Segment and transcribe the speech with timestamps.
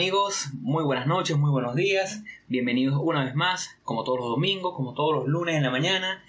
[0.00, 0.48] ¿qué tal amigos?
[0.62, 2.22] Muy buenas noches, muy buenos días.
[2.48, 6.24] Bienvenidos una vez más, como todos los domingos, como todos los lunes en la mañana.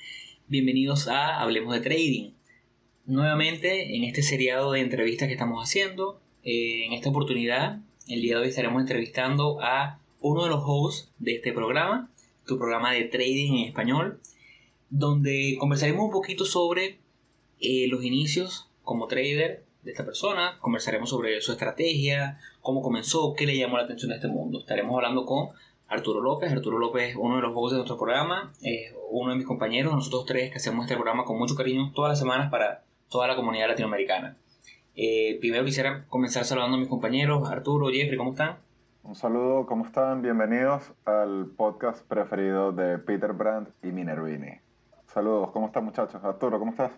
[0.49, 2.31] Bienvenidos a Hablemos de Trading.
[3.05, 6.19] Nuevamente en este seriado de entrevistas que estamos haciendo.
[6.43, 7.79] Eh, en esta oportunidad,
[8.09, 12.11] el día de hoy estaremos entrevistando a uno de los hosts de este programa,
[12.45, 14.19] tu programa de trading en español,
[14.89, 16.97] donde conversaremos un poquito sobre
[17.61, 23.45] eh, los inicios como trader de esta persona, conversaremos sobre su estrategia, cómo comenzó, qué
[23.45, 24.59] le llamó la atención a este mundo.
[24.59, 25.49] Estaremos hablando con
[25.87, 26.51] Arturo López.
[26.51, 30.25] Arturo López, uno de los voces de nuestro programa, es uno de mis compañeros, nosotros
[30.25, 33.67] tres que hacemos este programa con mucho cariño todas las semanas para toda la comunidad
[33.67, 34.37] latinoamericana.
[34.95, 38.57] Eh, primero quisiera comenzar saludando a mis compañeros, Arturo, Jeffrey, ¿cómo están?
[39.03, 40.21] Un saludo, ¿cómo están?
[40.21, 44.59] Bienvenidos al podcast preferido de Peter Brandt y Minervini.
[45.07, 46.23] Saludos, ¿cómo están muchachos?
[46.23, 46.91] Arturo, ¿cómo estás?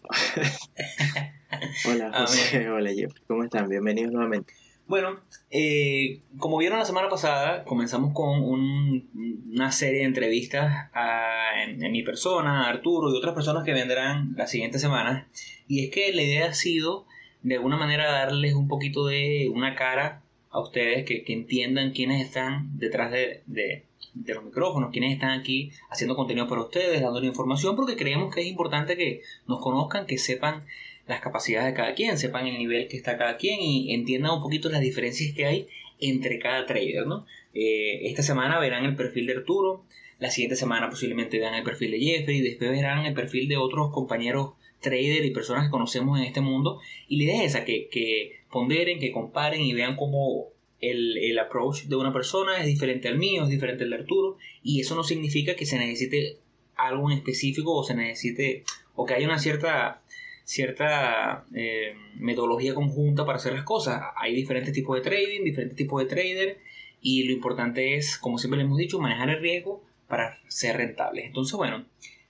[1.88, 3.68] hola ah, José, hola Jeffrey, ¿cómo están?
[3.68, 4.54] Bienvenidos nuevamente.
[4.86, 11.90] Bueno, eh, como vieron la semana pasada, comenzamos con una serie de entrevistas a, en,
[11.90, 15.26] mi persona, a Arturo y otras personas que vendrán las siguientes semanas.
[15.68, 17.06] Y es que la idea ha sido,
[17.42, 22.22] de alguna manera, darles un poquito de una cara a ustedes, que, que entiendan quiénes
[22.22, 27.26] están detrás de, de, de los micrófonos, quienes están aquí haciendo contenido para ustedes, dándole
[27.26, 30.64] información, porque creemos que es importante que nos conozcan, que sepan
[31.06, 34.42] las capacidades de cada quien, sepan el nivel que está cada quien y entiendan un
[34.42, 35.68] poquito las diferencias que hay
[36.00, 37.26] entre cada trader, ¿no?
[37.54, 39.84] Eh, esta semana verán el perfil de Arturo,
[40.18, 43.92] la siguiente semana posiblemente vean el perfil de Jeffrey, después verán el perfil de otros
[43.92, 47.88] compañeros trader y personas que conocemos en este mundo y la idea es esa, que,
[47.90, 50.54] que ponderen, que comparen y vean cómo
[50.92, 54.80] el, approach de una persona es diferente al mío, es diferente al de Arturo, y
[54.80, 56.38] eso no significa que se necesite
[56.76, 58.64] algo en específico o se necesite,
[58.94, 60.02] o que haya una cierta,
[60.44, 64.02] cierta eh, metodología conjunta para hacer las cosas.
[64.16, 66.58] Hay diferentes tipos de trading, diferentes tipos de trader,
[67.00, 71.26] y lo importante es, como siempre le hemos dicho, manejar el riesgo para ser rentables.
[71.26, 71.84] Entonces, bueno,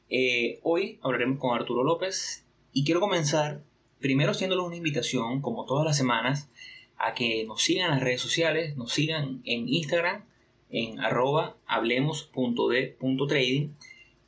[0.08, 3.62] eh, hoy hablaremos con Arturo López y quiero comenzar
[4.00, 6.50] primero haciéndoles una invitación, como todas las semanas,
[6.96, 10.24] a que nos sigan las redes sociales, nos sigan en Instagram,
[10.70, 13.70] en arroba hablemos.de.trading,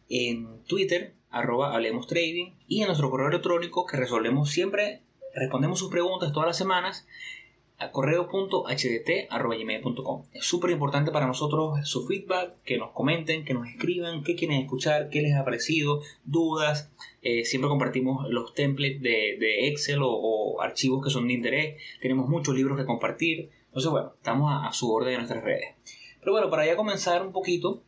[0.08, 5.02] en Twitter, arroba hablemos trading, y en nuestro correo electrónico que resolvemos siempre,
[5.34, 7.06] respondemos sus preguntas todas las semanas
[7.78, 8.64] a correo.hdt.com.
[10.32, 14.62] Es súper importante para nosotros su feedback, que nos comenten, que nos escriban qué quieren
[14.62, 16.91] escuchar, qué les ha parecido, dudas.
[17.22, 21.76] Eh, siempre compartimos los templates de, Excel o, archivos que son de interés.
[22.00, 23.50] Tenemos muchos libros que compartir.
[23.66, 25.75] Entonces, bueno, estamos a, su orden en nuestras redes.
[26.20, 27.82] Pero bueno, para ya comenzar un poquito,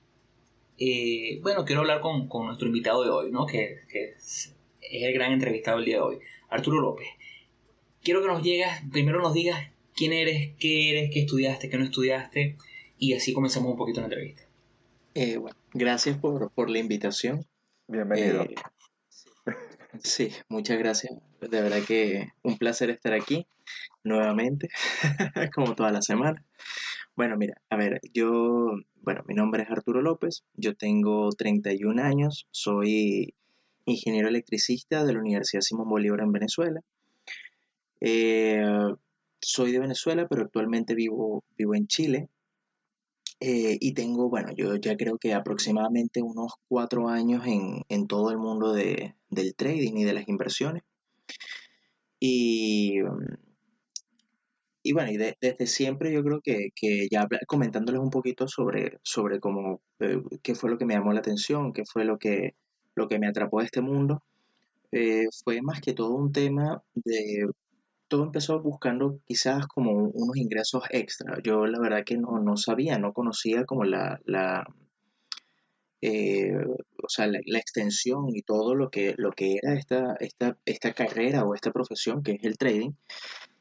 [0.78, 3.47] eh, bueno, quiero hablar con, nuestro invitado de hoy, ¿no?
[3.47, 6.19] Que, que es el gran entrevistado del día de hoy,
[6.49, 7.09] Arturo López.
[8.03, 11.84] Quiero que nos llegas, primero nos digas quién eres, qué eres, qué estudiaste, qué no
[11.84, 12.56] estudiaste,
[12.99, 14.43] y así comenzamos un poquito la entrevista.
[15.15, 17.44] Eh, bueno, gracias por, por, la invitación.
[17.88, 18.44] Bienvenido.
[18.44, 18.55] Eh,
[20.03, 21.12] sí, muchas gracias.
[21.41, 23.47] De verdad que un placer estar aquí
[24.05, 24.69] nuevamente,
[25.55, 26.44] como toda la semana.
[27.19, 32.47] Bueno, mira, a ver, yo, bueno, mi nombre es Arturo López, yo tengo 31 años,
[32.53, 33.34] soy
[33.87, 36.81] ingeniero electricista de la Universidad Simón Bolívar en Venezuela.
[38.01, 38.62] Eh,
[39.41, 42.29] soy de Venezuela, pero actualmente vivo, vivo en Chile.
[43.41, 48.39] Eh, y tengo, bueno, yo ya creo que aproximadamente unos cuatro años en, todo el
[48.39, 50.85] mundo de, del trading y de las inversiones.
[52.21, 53.00] Y,
[54.88, 56.71] y bueno, y desde siempre yo creo que,
[57.10, 61.21] ya comentándoles un poquito sobre, sobre cómo, eh, qué fue lo que me llamó la
[61.21, 62.54] atención, qué fue lo que,
[62.94, 64.22] lo que me atrapó de este mundo,
[64.91, 67.50] eh, fue más que todo un tema de
[68.08, 71.37] todo empezó buscando quizás como unos ingresos extra.
[71.43, 74.64] Yo la verdad que no, sabía, no conocía como la, la
[76.00, 76.55] eh,
[77.02, 81.44] o sea, la, extensión y todo lo que, lo que era esta, esta, esta carrera
[81.44, 82.93] o esta profesión que es el trading.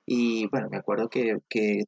[0.10, 1.38] Y bueno, me acuerdo que,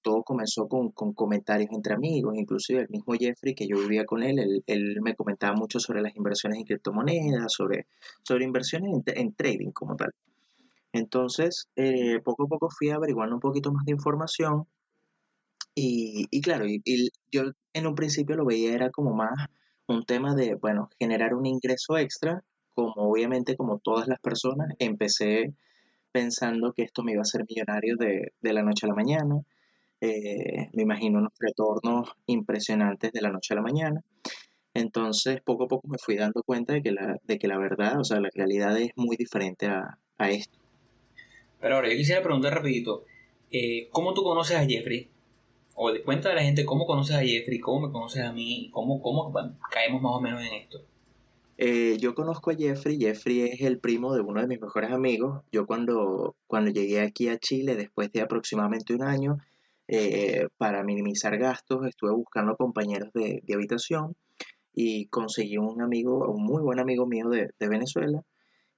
[0.02, 4.62] todo comenzó con, comentarios entre amigos, inclusive el mismo Jeffrey, que yo vivía con él,
[4.68, 7.88] él, me comentaba mucho sobre las inversiones en criptomonedas, sobre,
[8.24, 10.12] sobre inversiones en trading como tal.
[10.92, 14.68] Entonces, eh, poco a poco fui averiguando un poquito más de información
[15.74, 16.82] y, claro, y,
[17.32, 17.44] yo
[17.74, 19.48] en un principio lo veía era como más
[19.88, 22.44] un tema de, bueno, generar un ingreso extra,
[22.74, 25.54] como obviamente como todas las personas, empecé
[26.12, 29.42] pensando que esto me iba a hacer millonario de, la noche a la mañana.
[30.02, 34.02] Eh, me imagino unos retornos impresionantes de la noche a la mañana.
[34.74, 38.00] Entonces, poco a poco me fui dando cuenta de que la, de que la verdad,
[38.00, 40.58] o sea, la realidad es muy diferente a, a esto.
[41.60, 43.06] Pero ahora, yo quisiera preguntar rapidito,
[43.52, 45.10] Eh, ¿Cómo tú conoces a Jeffrey?
[45.74, 48.70] O de cuenta a la gente cómo conoces a Jeffrey, cómo me conoces a mí,
[48.72, 49.34] cómo, cómo
[49.72, 50.86] caemos más o menos en esto.
[51.62, 55.44] Eh, yo conozco a Jeffrey, Jeffrey es el primo de uno de mis mejores amigos.
[55.52, 59.40] Yo cuando, cuando llegué aquí a Chile, después de aproximadamente un año,
[59.90, 64.16] eh, para minimizar gastos, estuve buscando compañeros de, habitación
[64.74, 68.24] y conseguí un amigo, un muy buen amigo mío de, Venezuela,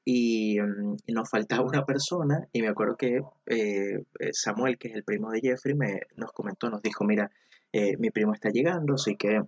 [0.04, 5.04] y, mm, nos faltaba una persona, y me acuerdo que eh, Samuel, que es el
[5.04, 7.30] primo de Jeffrey, me, nos comentó, nos dijo, mira,
[8.00, 9.42] mi primo está llegando, así que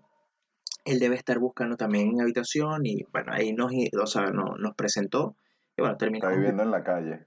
[0.85, 3.71] él debe estar buscando también en habitación y bueno, ahí nos,
[4.01, 5.35] o sea, no, nos presentó
[5.77, 6.27] y bueno, terminó.
[6.27, 7.25] Está viviendo en la calle.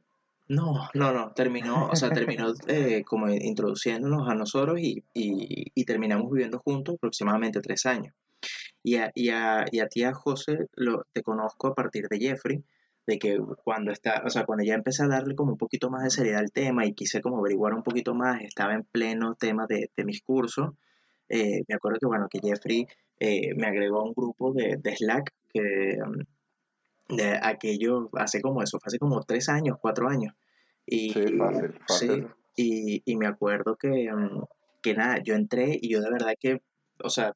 [0.48, 6.30] No, no, no, terminó, o sea, terminó eh, como introduciéndonos a nosotros y, y, terminamos
[6.30, 8.14] viviendo juntos aproximadamente tres años.
[8.82, 12.18] Y a, y a, y a ti, a José, lo, te conozco a partir de
[12.20, 12.62] Jeffrey,
[13.08, 16.04] de que cuando está, o sea, cuando ya empecé a darle como un poquito más
[16.04, 19.66] de seriedad al tema y quise como averiguar un poquito más, estaba en pleno tema
[19.66, 20.70] de, de mis cursos,
[21.28, 22.86] eh, me acuerdo que, bueno, que Jeffrey
[23.20, 28.78] eh, me agregó a un grupo de, Slack que mm, de aquello hace como eso,
[28.84, 30.34] hace como tres años, cuatro años.
[30.86, 32.28] Y, sí, fácil, fácil.
[32.54, 34.42] Sí, y, me acuerdo que, mm,
[34.82, 36.60] que nada, yo entré y yo de verdad que
[37.02, 37.34] o sea,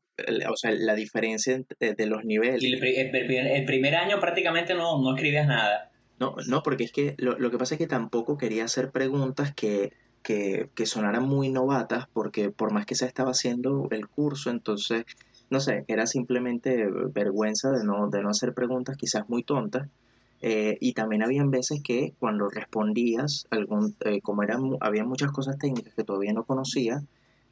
[0.49, 2.63] o sea, la diferencia de, los niveles.
[2.63, 5.91] Y el, primer año prácticamente no, no escribías nada.
[6.19, 9.55] No, no, porque es que lo, lo, que pasa es que tampoco quería hacer preguntas
[9.55, 9.93] que
[10.23, 15.05] que, sonaran muy novatas, porque por más que se estaba haciendo el curso, entonces,
[15.51, 19.89] no sé, era simplemente vergüenza de no, de no hacer preguntas quizás muy tontas.
[20.43, 25.59] Eh, y también habían veces que cuando respondías, algún, eh, como eran, había muchas cosas
[25.59, 27.03] técnicas que todavía no conocía,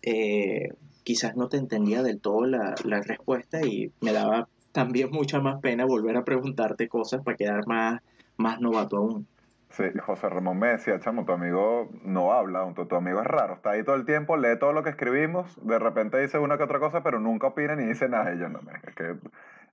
[0.03, 0.71] eh,
[1.05, 5.61] quizás no te entendía del todo la, la, respuesta y me daba también mucha más
[5.61, 8.01] pena volver a preguntarte cosas para quedar más,
[8.37, 9.27] más novato aún.
[9.71, 13.55] Sí, José Ramón me decía, chamo, tu amigo no habla, tu, tu, amigo es raro,
[13.55, 16.65] está ahí todo el tiempo, lee todo lo que escribimos, de repente dice una que
[16.65, 18.35] otra cosa, pero nunca opina ni dice nada.
[18.35, 19.17] Y yo, no, es que...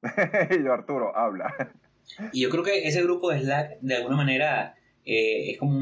[0.59, 1.71] y yo, Arturo, habla.
[2.31, 4.75] Y yo creo que ese grupo de Slack, de alguna manera,
[5.05, 5.79] eh, es como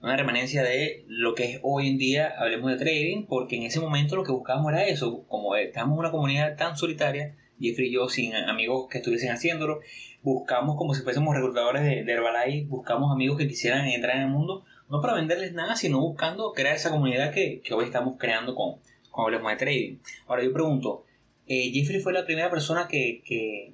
[0.00, 3.80] una remanencia de lo que es hoy en día, hablemos de trading, porque en ese
[3.80, 7.92] momento lo que buscábamos era eso, como estamos en una comunidad tan solitaria, Jeffrey y
[7.92, 9.80] yo sin amigos que estuviesen haciéndolo,
[10.22, 14.64] buscamos como si fuésemos reclutadores de, Herbalife, buscamos amigos que quisieran entrar en el mundo,
[14.88, 18.76] no para venderles nada, sino buscando crear esa comunidad que, hoy estamos creando con,
[19.10, 19.98] con Hablemos de Trading.
[20.26, 21.04] Ahora yo pregunto,
[21.46, 23.72] eh, ¿Jeffrey fue la primera persona que, que,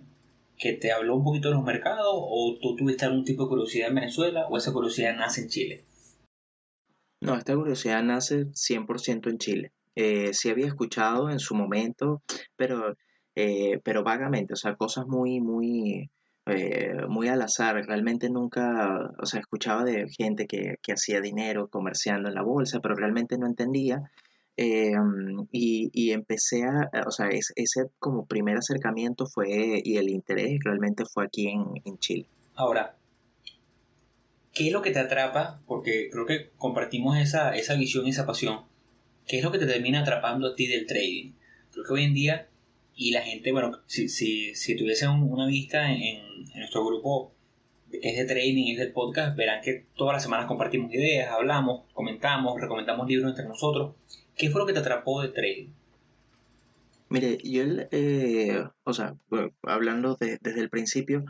[0.58, 3.88] que, te habló un poquito de los mercados o tú tuviste algún tipo de curiosidad
[3.88, 5.84] en Venezuela o esa curiosidad nace en Chile?
[7.23, 9.73] No, esta curiosidad nace 100% en Chile.
[9.94, 12.23] Eh, sí había escuchado en su momento,
[12.56, 12.96] pero
[13.34, 16.11] eh, pero vagamente, o sea, cosas muy, muy,
[16.46, 17.76] eh, muy al azar.
[17.87, 22.81] Realmente nunca, o sea, escuchaba de gente que, que hacía dinero comerciando en la bolsa,
[22.81, 24.11] pero realmente no entendía.
[24.56, 24.93] Eh,
[25.50, 31.05] y, y, empecé a, o sea, ese, como primer acercamiento fue, y el interés realmente
[31.06, 32.26] fue aquí en, en Chile.
[32.55, 32.96] Ahora,
[34.52, 35.62] ¿qué es lo que te atrapa?
[35.67, 38.65] Porque creo que compartimos esa, esa visión esa pasión.
[39.27, 41.32] ¿Qué es lo que te termina atrapando a ti del trading?
[41.70, 42.48] Creo que hoy en día
[42.94, 47.32] y la gente, bueno, si, si, si tuviesen una vista en, nuestro grupo
[47.91, 51.31] que es de trading y es del podcast, verán que todas las semanas compartimos ideas,
[51.31, 53.94] hablamos, comentamos, recomendamos libros entre nosotros.
[54.37, 55.69] ¿Qué fue lo que te atrapó de trading?
[57.08, 59.15] Mire, yo, eh, o sea,
[59.63, 61.25] hablando desde el principio,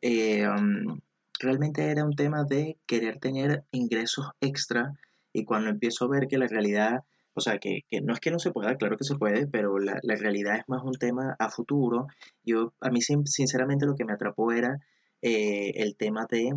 [0.00, 1.00] eh, um,
[1.38, 4.94] realmente era un tema de querer tener ingresos extra
[5.32, 7.04] y cuando empiezo a ver que la realidad
[7.36, 10.00] o sea, que, no es que no se pueda, claro que se puede, pero la,
[10.02, 12.06] realidad es más un tema a futuro.
[12.42, 14.78] Yo, a mí sinceramente lo que me atrapó era
[15.20, 16.52] eh, el tema de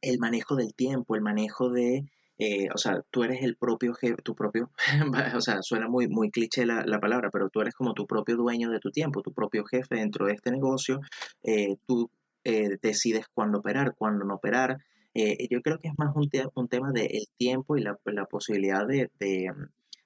[0.00, 2.04] el manejo del tiempo, el manejo de,
[2.38, 4.70] eh, o sea, tú eres el propio jefe, tu propio,
[5.36, 8.70] o sea, suena muy, muy cliché la, palabra, pero tú eres como tu propio dueño
[8.70, 11.00] de tu tiempo, tu propio jefe dentro de este negocio,
[11.42, 12.08] eh, tú
[12.44, 14.78] decides cuándo operar, cuándo no operar,
[15.14, 19.10] eh, yo creo que es más un, tema del tiempo y la, la posibilidad de,
[19.18, 19.50] de,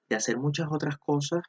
[0.08, 1.42] de, hacer muchas otras cosas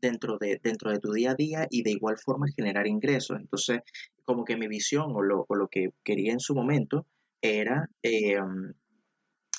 [0.00, 3.38] dentro de, dentro de tu día a día y de igual forma generar ingresos.
[3.40, 3.80] Entonces,
[4.24, 7.06] como que mi visión o lo, o lo que quería en su momento
[7.40, 8.36] era eh,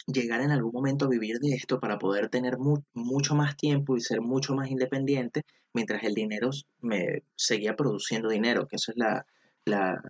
[0.07, 4.01] llegar en algún momento a vivir de esto para poder tener mucho más tiempo y
[4.01, 5.43] ser mucho más independiente
[5.73, 6.49] mientras el dinero
[6.81, 9.25] me seguía produciendo dinero, que eso es la,
[9.65, 10.01] la,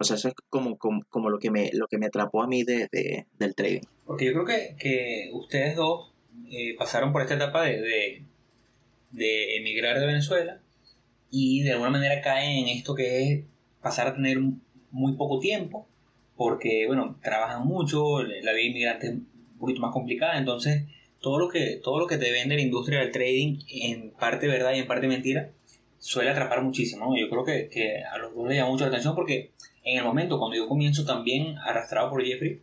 [0.00, 2.64] o sea, eso es como, como, lo, que me, lo que me atrapó a mí
[2.64, 2.88] de,
[3.38, 3.82] del trading.
[4.06, 6.10] Porque yo creo que, que ustedes dos
[6.50, 8.24] eh, pasaron por esta etapa de,
[9.10, 10.58] de, emigrar de Venezuela
[11.30, 13.44] y de alguna manera caen en esto que es
[13.82, 14.38] pasar a tener
[14.90, 15.86] muy poco tiempo
[16.34, 19.14] porque, bueno, trabajan mucho, la vida inmigrante es
[19.58, 20.38] poquito más complicada.
[20.38, 20.84] Entonces,
[21.20, 24.72] todo lo que, todo lo que te vende la industria del trading, en parte verdad
[24.72, 25.50] y en parte mentira,
[25.98, 27.14] suele atrapar muchísimo.
[27.14, 29.50] Yo creo que, que a los dos le llama mucho la atención porque
[29.84, 32.60] en el momento cuando yo comienzo también arrastrado por Jeffrey,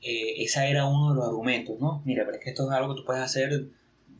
[0.00, 2.02] eh, esa era uno de los argumentos, ¿no?
[2.04, 3.68] Mira, pero es que esto es algo que tú puedes hacer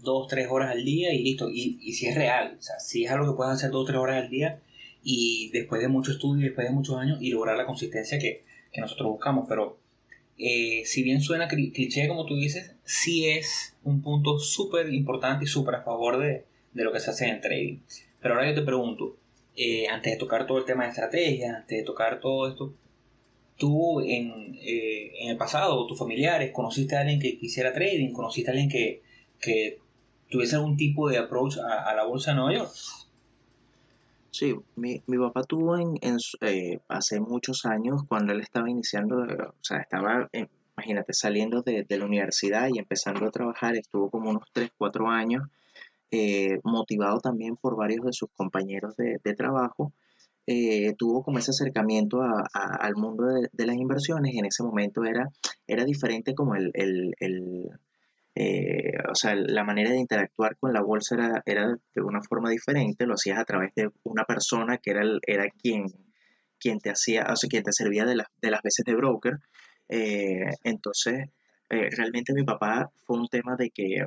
[0.01, 1.49] dos, tres horas al día y listo.
[1.51, 4.23] Y, si es real, o sea, si es algo que puedes hacer dos, tres horas
[4.23, 4.61] al día
[5.03, 8.81] y después de mucho estudio, después de muchos años y lograr la consistencia que, que
[8.81, 9.47] nosotros buscamos.
[9.49, 9.79] Pero
[10.39, 15.49] eh, si bien suena cliché como tú dices, sí es un punto súper importante y
[15.49, 17.79] súper a favor de, de, lo que se hace en trading.
[18.21, 19.17] Pero ahora yo te pregunto,
[19.61, 22.73] eh, antes de tocar todo el tema de estrategia, antes de tocar todo esto,
[23.57, 28.51] tú en, eh, en el pasado, tus familiares, conociste a alguien que quisiera trading, conociste
[28.51, 29.03] a alguien que,
[29.41, 29.81] que
[30.31, 32.71] tuviese algún tipo de approach a, la bolsa de Nueva York.
[34.31, 39.23] Sí, mi, mi papá tuvo en, en eh, hace muchos años, cuando él estaba iniciando,
[39.23, 40.31] o sea, estaba,
[40.77, 45.09] imagínate, saliendo de, de, la universidad y empezando a trabajar, estuvo como unos 3, 4
[45.09, 45.49] años,
[46.11, 49.93] eh, motivado también por varios de sus compañeros de, trabajo,
[50.47, 55.29] eh, tuvo como ese acercamiento al mundo de, las inversiones en ese momento era,
[55.67, 57.69] era diferente como el, el, el
[58.35, 62.49] eh, o sea, la manera de interactuar con la bolsa era, era, de una forma
[62.49, 65.93] diferente, lo hacías a través de una persona que era, era quien,
[66.59, 69.39] quien te hacía, o sea, quien te servía de, de las veces de broker.
[70.65, 71.29] Entonces,
[71.69, 74.07] realmente mi papá fue un tema de que,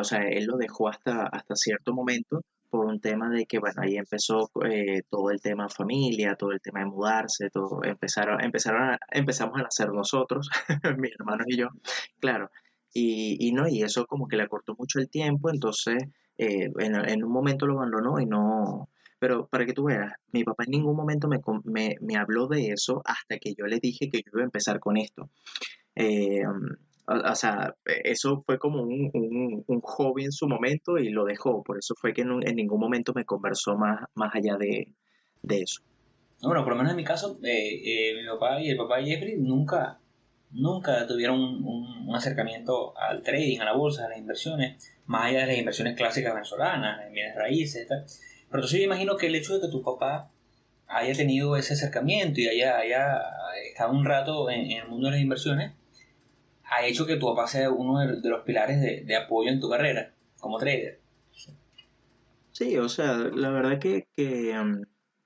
[0.00, 3.82] o sea, él lo dejó hasta, hasta cierto momento por un tema de que, bueno,
[3.82, 8.82] ahí empezó eh, todo el tema familia, todo el tema de mudarse, todo, empezaron, empezaron
[8.82, 10.48] a, empezamos a nacer nosotros,
[10.98, 11.68] mis hermanos y yo,
[12.18, 12.50] claro,
[12.94, 16.02] y, y, no, y eso como que le acortó mucho el tiempo, entonces
[16.38, 20.42] eh, en, en, un momento lo abandonó y no, pero para que tú veas, mi
[20.42, 24.08] papá en ningún momento me, me, me habló de eso hasta que yo le dije
[24.10, 25.28] que yo iba a empezar con esto.
[25.94, 26.42] Eh,
[27.12, 31.62] o, sea, eso fue como un, un, hobby en su momento y lo dejó.
[31.62, 34.92] Por eso fue que en, en ningún momento me conversó más, más allá de,
[35.42, 35.82] de eso.
[36.42, 39.04] Bueno, por lo menos en mi caso, eh, eh, mi papá y el papá de
[39.04, 40.00] Jeffrey nunca,
[40.50, 45.40] nunca tuvieron un, un, acercamiento al trading, a la bolsa, a las inversiones, más allá
[45.42, 48.04] de las inversiones clásicas venezolanas, en bienes raíces, tal.
[48.48, 50.30] Pero entonces yo imagino que el hecho de que tu papá
[50.88, 53.20] haya tenido ese acercamiento y haya, haya
[53.70, 55.72] estado un rato en, en el mundo de las inversiones,
[56.72, 60.14] ha hecho que tu papá sea uno de, los pilares de, apoyo en tu carrera
[60.40, 61.00] como trader.
[62.52, 64.82] Sí, o sea, la verdad que, que um,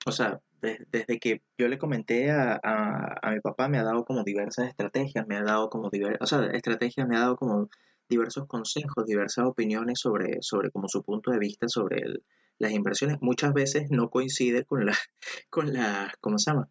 [0.07, 4.25] o sea, desde que yo le comenté a, a, mi papá me ha dado como
[4.25, 7.69] diversas estrategias, me ha dado como diversas, o sea, estrategias me ha dado como
[8.09, 12.03] diversos consejos, diversas opiniones sobre, sobre como su punto de vista sobre
[12.59, 13.19] las inversiones.
[13.21, 14.97] Muchas veces no coincide con la,
[15.50, 16.69] con la, ¿cómo se llama?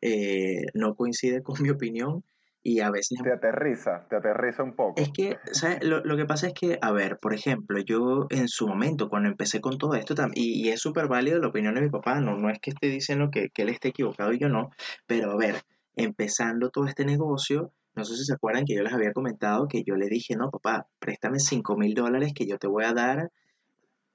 [0.00, 2.24] Eh, no coincide con mi opinión,
[2.66, 3.18] y a veces...
[3.22, 5.00] Te aterriza, te aterriza un poco.
[5.00, 5.84] Es que, ¿sabes?
[5.84, 9.28] Lo, lo, que pasa es que, a ver, por ejemplo, yo en su momento, cuando
[9.28, 12.38] empecé con todo esto, y, y es súper válido la opinión de mi papá, no,
[12.38, 14.70] no es que esté diciendo que, que él esté equivocado y yo no,
[15.06, 15.56] pero a ver,
[15.94, 19.84] empezando todo este negocio, no sé si se acuerdan que yo les había comentado que
[19.84, 23.30] yo le dije, no, papá, préstame 5 mil dólares que yo te voy a dar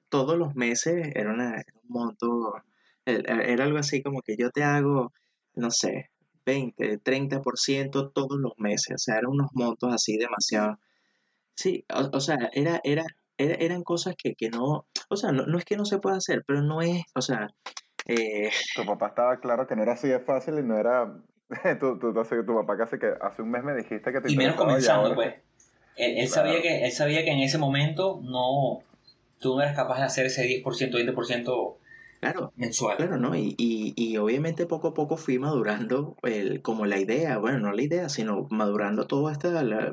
[0.08, 2.54] todos los meses, era, una, era un monto,
[3.06, 5.12] era algo así como que yo te hago,
[5.54, 6.10] no sé,
[6.50, 8.94] 20, 30% todos los meses.
[8.94, 10.78] O sea, eran unos montos así demasiado.
[11.54, 13.04] Sí, o, sea, era, era,
[13.36, 16.42] eran cosas que, que no, o sea, no, no, es que no se pueda hacer,
[16.46, 17.48] pero no es, o sea...
[18.06, 18.50] Eh...
[18.74, 21.12] Tu papá estaba claro que no era así de fácil y no era...
[21.80, 24.32] tu, tu, tu, tu papá casi que hace un mes me dijiste que te...
[24.32, 25.34] Y menos comenzando, pues.
[25.96, 28.82] Él, sabía que, él sabía que en ese momento no,
[29.38, 31.76] tú no eras capaz de hacer ese 10%, 20%
[32.20, 32.98] Claro, mensual.
[32.98, 33.34] Claro, ¿no?
[33.34, 37.72] Y, y, y, obviamente poco a poco fui madurando el, como la idea, bueno, no
[37.72, 39.48] la idea, sino madurando todo esto,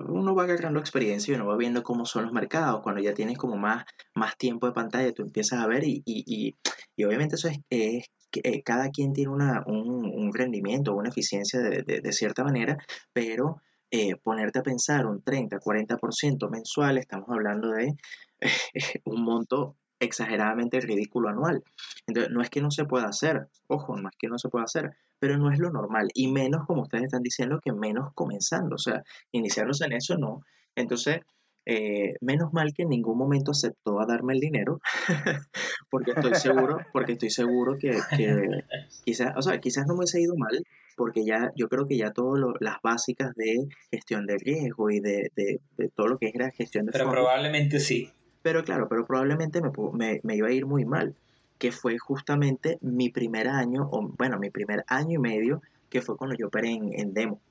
[0.09, 3.37] uno va agarrando experiencia y uno va viendo cómo son los mercados, cuando ya tienes
[3.37, 6.57] como más, más tiempo de pantalla, tú empiezas a ver y, y,
[6.97, 11.07] y obviamente eso es, es que eh, cada quien tiene una, un, un rendimiento, una
[11.09, 12.77] eficiencia de, de, de cierta manera,
[13.13, 17.95] pero eh, ponerte a pensar un 30, 40% mensual, estamos hablando de
[19.05, 21.63] un monto exageradamente ridículo anual.
[22.07, 24.65] Entonces, no es que no se pueda hacer, ojo, no es que no se pueda
[24.65, 28.75] hacer, pero no es lo normal, y menos como ustedes están diciendo que menos comenzando,
[28.75, 30.41] o sea, iniciarlos en eso no.
[30.75, 31.21] Entonces,
[31.65, 34.79] eh, menos mal que en ningún momento aceptó a darme el dinero,
[35.89, 38.61] porque estoy seguro, porque estoy seguro que, que,
[39.03, 40.63] quizás, o sea, quizás no me hubiese ido mal,
[40.95, 45.31] porque ya, yo creo que ya todas las básicas de gestión de riesgo y de,
[45.35, 48.13] de, de, todo lo que es la gestión de Pero probablemente sí.
[48.47, 51.13] Pero claro, pero probablemente me, me, me, iba a ir muy mal,
[51.57, 56.15] que fue justamente mi primer año, o bueno, mi primer año y medio, que fue
[56.15, 57.41] cuando yo operé en, en demo.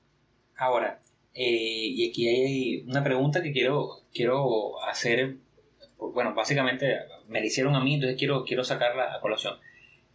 [0.55, 0.99] Ahora,
[1.35, 5.37] Eh, y aquí hay una pregunta que quiero, quiero hacer.
[5.99, 6.85] Bueno, básicamente
[7.27, 9.53] me la hicieron a mí, entonces quiero, quiero sacarla a colación.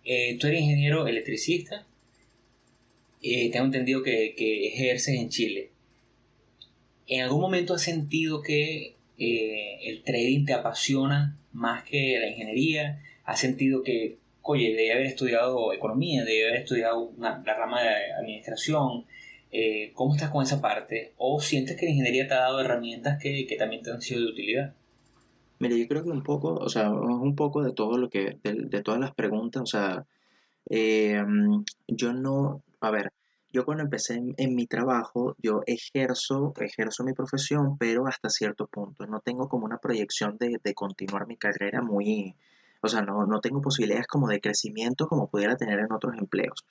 [0.05, 1.87] Eh, tú eres ingeniero electricista.
[3.23, 5.71] Eh, tengo entendido que, que, ejerces en Chile.
[7.07, 13.03] ¿En algún momento has sentido que el trading te apasiona más que la ingeniería?
[13.25, 19.05] ¿Has sentido que, oye, debe haber estudiado economía, debe haber estudiado la rama de administración?
[19.55, 21.13] Eh, ¿Cómo estás con esa parte?
[21.19, 24.27] ¿O sientes que la ingeniería te ha dado herramientas que, también te han sido de
[24.29, 24.75] utilidad?
[25.59, 28.83] Mira, yo creo que un poco, o sea, un poco de todo lo que, de,
[28.83, 30.07] todas las preguntas, o sea,
[30.71, 31.23] eh,
[31.87, 33.13] yo no, a ver,
[33.53, 39.07] yo cuando empecé en, mi trabajo, yo ejerzo, ejerzo mi profesión, pero hasta cierto punto.
[39.07, 42.35] No tengo como una proyección de, de continuar mi carrera muy,
[42.81, 46.65] o sea, no, no tengo posibilidades como de crecimiento como pudiera tener en otros empleos.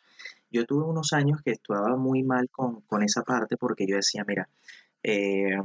[0.52, 4.50] Yo tuve unos años que estaba muy mal con, esa parte porque yo decía, mira,
[5.04, 5.56] eh,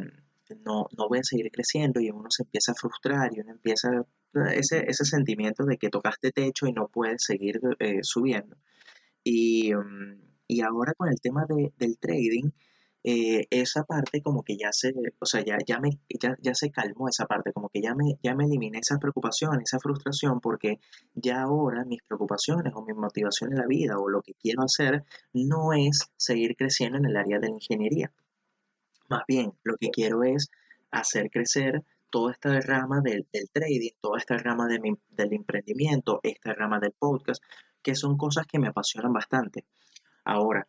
[0.64, 4.04] no, no voy a seguir creciendo y uno se empieza a frustrar y uno empieza
[4.52, 8.56] ese, ese sentimiento de que tocaste techo y no puedes seguir eh, subiendo.
[9.24, 12.50] Y, mm, y, ahora con el tema del trading,
[13.08, 17.08] eh, esa parte como que ya se, o sea, ya, ya, me, ya, se calmó
[17.08, 20.80] esa parte, como que ya me, ya me eliminé esa preocupación, esa frustración, porque
[21.14, 25.04] ya ahora mis preocupaciones o mi motivación en la vida o lo que quiero hacer
[25.32, 28.12] no es seguir creciendo en el área de la ingeniería.
[29.08, 30.50] Más bien, lo que quiero es
[30.90, 36.80] hacer crecer toda esta rama del, trading, toda esta rama de del emprendimiento, esta rama
[36.80, 37.40] del podcast,
[37.82, 39.64] que son cosas que me apasionan bastante.
[40.26, 40.66] Ahora,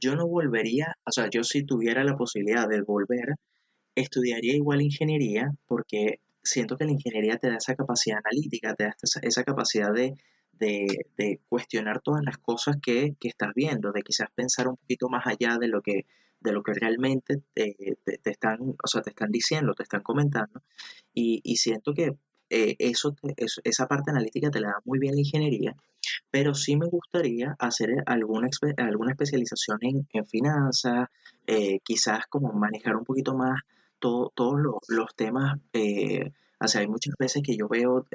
[0.00, 3.34] yo no volvería, o sea, yo si tuviera la posibilidad de volver,
[3.96, 8.96] estudiaría igual ingeniería porque siento que la ingeniería te da esa capacidad analítica, te da
[9.22, 10.14] esa, capacidad de,
[11.48, 15.66] cuestionar todas las cosas que, estás viendo, de quizás pensar un poquito más allá de
[15.66, 16.06] lo que,
[16.40, 17.74] de lo que realmente te,
[18.24, 20.62] están, o sea, te están diciendo, te están comentando.
[21.12, 22.16] Y siento que
[22.50, 25.76] eh, eso, esa parte analítica te la da muy bien la ingeniería,
[26.30, 31.08] pero sí me gustaría hacer alguna, alguna especialización en, finanzas,
[31.46, 33.60] eh, quizás como manejar un poquito más
[33.98, 35.58] todos los temas.
[35.72, 38.06] Eh, o sea, hay muchas veces que yo veo,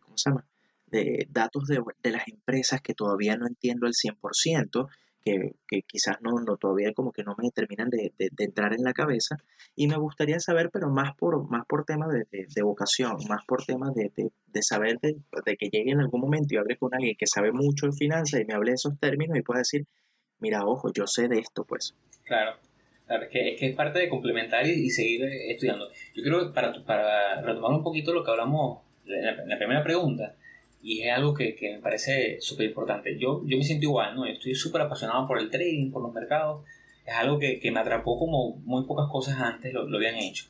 [0.00, 0.44] ¿cómo se llama?
[0.86, 4.88] De datos de, de, las empresas que todavía no entiendo al 100%,
[5.24, 9.36] que, quizás no, no, todavía como que no me terminan de, entrar en la cabeza
[9.74, 13.90] y me gustaría saber, pero más por, más por tema de, vocación, más por tema
[13.94, 15.16] de, saber de,
[15.56, 18.44] que llegue en algún momento y hable con alguien que sabe mucho de finanzas y
[18.44, 19.86] me hable de esos términos y pueda decir,
[20.38, 21.94] mira, ojo, yo sé de esto, pues.
[22.24, 22.56] Claro.
[23.06, 25.88] Claro, es que, es parte de complementar y, seguir estudiando.
[26.14, 30.34] Yo creo que para, para retomar un poquito lo que hablamos en la primera pregunta,
[30.82, 33.18] y es algo que, que me parece súper importante.
[33.18, 34.26] Yo, yo me siento igual, ¿no?
[34.26, 36.64] Estoy súper apasionado por el trading, por los mercados.
[37.04, 40.44] Es algo que, que, me atrapó como muy pocas cosas antes lo, lo habían hecho.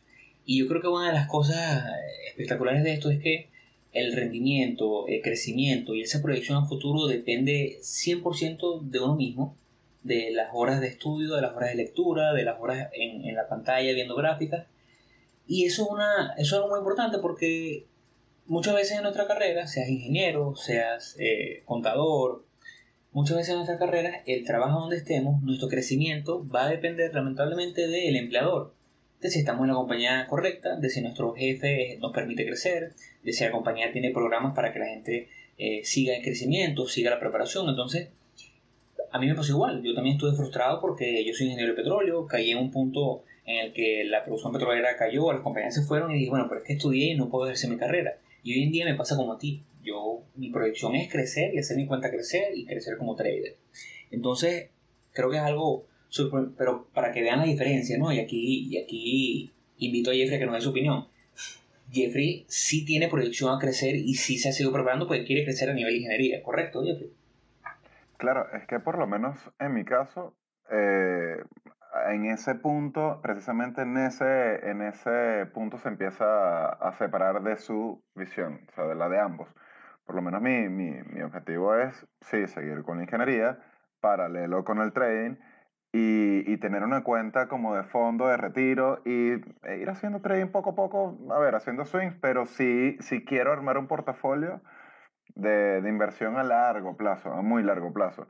[0.45, 1.85] Y yo creo que una de las cosas
[2.27, 3.49] espectaculares de esto es que
[3.93, 9.57] el rendimiento, el crecimiento y esa proyección a futuro depende 100% de uno mismo,
[10.03, 13.35] de las horas de estudio, de las horas de lectura, de las horas en, en
[13.35, 14.67] la pantalla viendo gráficas.
[15.47, 17.87] Y eso es, una, eso es algo muy importante porque
[18.49, 22.45] muchas veces en nuestra carrera, seas ingeniero, seas eh, contador,
[23.13, 27.87] muchas veces en nuestra carrera, el trabajo donde estemos, nuestro crecimiento va a depender lamentablemente
[27.87, 28.75] del empleador.
[29.21, 33.33] De si estamos en la compañía correcta, de si nuestro jefe nos permite crecer, de
[33.33, 37.19] si la compañía tiene programas para que la gente eh, siga en crecimiento, siga la
[37.19, 37.69] preparación.
[37.69, 38.11] Entonces,
[39.11, 39.83] a mí me pasó igual.
[39.83, 43.67] Yo también estuve frustrado porque yo soy ingeniero de petróleo, caí en un punto en
[43.67, 46.67] el que la producción petrolera cayó, las compañías se fueron y dije, bueno, pero es
[46.67, 48.19] que estudié y no puedo ejercer mi carrera.
[48.49, 49.63] Y hoy en día me pasa como a ti.
[49.83, 53.59] Yo, mi proyección es crecer y hacer mi cuenta crecer y crecer como trader.
[54.11, 54.71] Entonces,
[55.13, 55.85] creo que es algo
[56.57, 58.11] pero para que vean la diferencia, ¿no?
[58.11, 61.09] Y aquí, y aquí invito a Jeffrey a que nos dé su opinión.
[61.93, 65.69] Jeffrey sí tiene proyección a crecer y sí se ha sido preparando porque quiere crecer
[65.69, 67.13] a nivel de ingeniería, ¿correcto, Jeffrey?
[68.17, 70.33] Claro, es que por lo menos en mi caso,
[70.71, 71.37] eh,
[72.09, 78.03] en ese punto, precisamente en ese, en ese punto se empieza a, separar de su
[78.15, 79.49] visión, o sea, de la de ambos.
[80.05, 83.59] Por lo menos mi, mi, mi objetivo es, sí, seguir con la ingeniería,
[84.01, 85.37] paralelo con el trading,
[85.93, 90.49] y, y, tener una cuenta como de fondo de retiro y e ir haciendo trading
[90.49, 94.61] poco a poco, a ver, haciendo swings, pero sí, sí quiero armar un portafolio
[95.35, 98.29] de, de inversión a largo plazo, a muy largo plazo.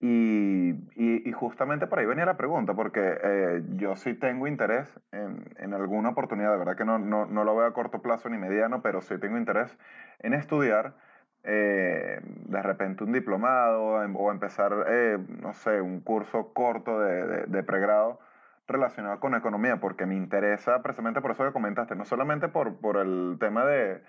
[0.00, 5.44] Y, y, justamente por ahí venía la pregunta, porque eh, yo sí tengo interés en,
[5.56, 8.38] en, alguna oportunidad, de verdad que no, no, no, lo veo a corto plazo ni
[8.38, 9.76] mediano, pero sí tengo interés
[10.20, 10.94] en estudiar
[11.42, 17.46] eh, de repente un diplomado em, o empezar, eh, no sé, un curso corto de,
[17.46, 18.20] de, pregrado
[18.68, 22.98] relacionado con economía, porque me interesa precisamente por eso que comentaste, no solamente por, por
[22.98, 24.02] el tema de,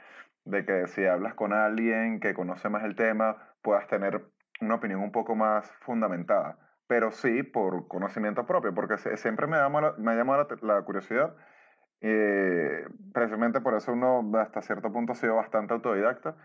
[0.46, 4.22] de que si hablas con alguien que conoce más el tema, puedas tener
[4.62, 9.58] una opinión un poco más fundamentada, pero sí por conocimiento propio, porque siempre me,
[9.98, 11.36] me ha llamado la, curiosidad,
[12.02, 16.36] eh, precisamente por eso uno hasta cierto punto ha sido bastante autodidacta,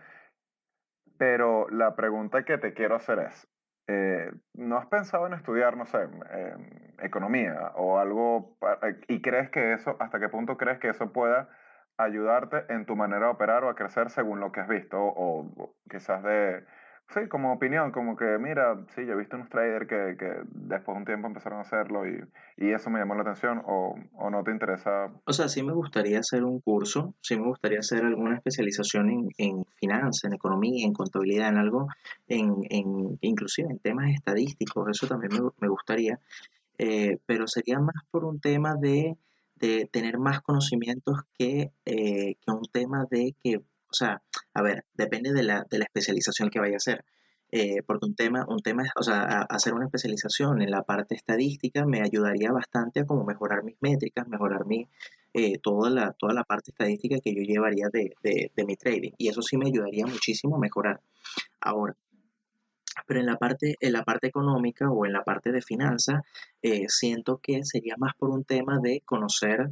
[1.17, 3.47] pero la pregunta que te quiero hacer es,
[3.87, 6.07] eh, ¿no has pensado en estudiar, no sé,
[7.01, 8.57] economía o algo,
[9.07, 11.49] y crees que eso, hasta qué punto crees que eso pueda
[11.97, 15.73] ayudarte en tu manera de operar o a crecer según lo que has visto o
[15.89, 16.65] quizás de
[17.13, 20.95] Sí, como opinión, como que, mira, sí, yo he visto unos traders que, que después
[20.95, 22.19] de un tiempo empezaron a hacerlo y,
[22.57, 25.11] y eso me llamó la atención o, o, no te interesa.
[25.25, 29.29] O sea, sí me gustaría hacer un curso, sí me gustaría hacer alguna especialización en,
[29.37, 31.87] en finanzas, en economía, en contabilidad, en algo,
[32.27, 36.19] en, en inclusive en temas estadísticos, eso también me, me gustaría,
[36.79, 39.15] eh, pero sería más por un tema de,
[39.55, 43.61] de tener más conocimientos que, eh, que un tema de que
[43.95, 44.21] sea,
[44.53, 47.05] a ver, depende de la, de la especialización que vaya a hacer.
[47.57, 51.85] Eh, porque un tema, un tema o sea, hacer una especialización en la parte estadística
[51.85, 54.89] me ayudaría bastante a como mejorar mis métricas, mejorar mi,
[55.33, 59.11] eh, toda, la, toda la parte estadística que yo llevaría de, de, mi trading.
[59.17, 60.99] Y eso sí me ayudaría muchísimo a mejorar.
[61.61, 61.95] Ahora,
[63.07, 66.23] pero en la parte, en la parte económica o en la parte de finanzas,
[66.61, 69.69] eh, siento que sería más por un tema de conocer,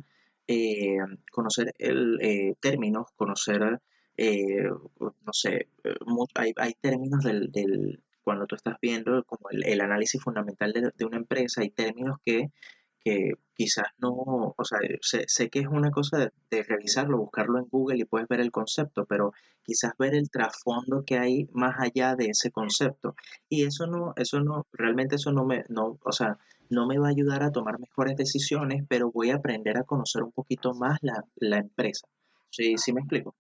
[1.32, 3.82] conocer el, términos, conocer
[4.18, 5.96] eh, no sé, eh,
[6.36, 10.92] hay, hay términos del, del, cuando tú estás viendo como el, el análisis fundamental de,
[10.96, 12.52] de, una empresa, hay términos que,
[13.00, 14.12] que quizás no,
[14.58, 18.06] o sea, sé, sé que es una cosa de, de, revisarlo, buscarlo en Google y
[18.06, 22.52] puedes ver el concepto, pero quizás ver el trasfondo que hay más allá de ese
[22.52, 23.16] concepto.
[23.50, 26.38] Y eso no, eso no, realmente eso no me, no, o sea,
[26.70, 30.24] no me va a ayudar a tomar mejores decisiones, pero voy a aprender a conocer
[30.24, 32.08] un poquito más la, la empresa.
[32.50, 33.36] ¿Sí, ¿Sí me explico?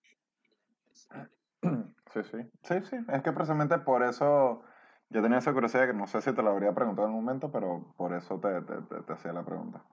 [2.13, 2.37] Sí, sí.
[2.63, 2.95] Sí, sí.
[3.11, 4.61] Es que precisamente por eso
[5.09, 7.51] yo tenía esa curiosidad que no sé si te lo habría preguntado en un momento,
[7.51, 9.83] pero por eso te, te, hacía la pregunta.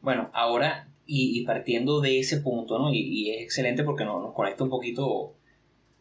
[0.00, 2.92] Bueno, ahora, y, partiendo de ese punto, ¿no?
[2.92, 5.34] Y, es excelente porque nos, nos, conecta un poquito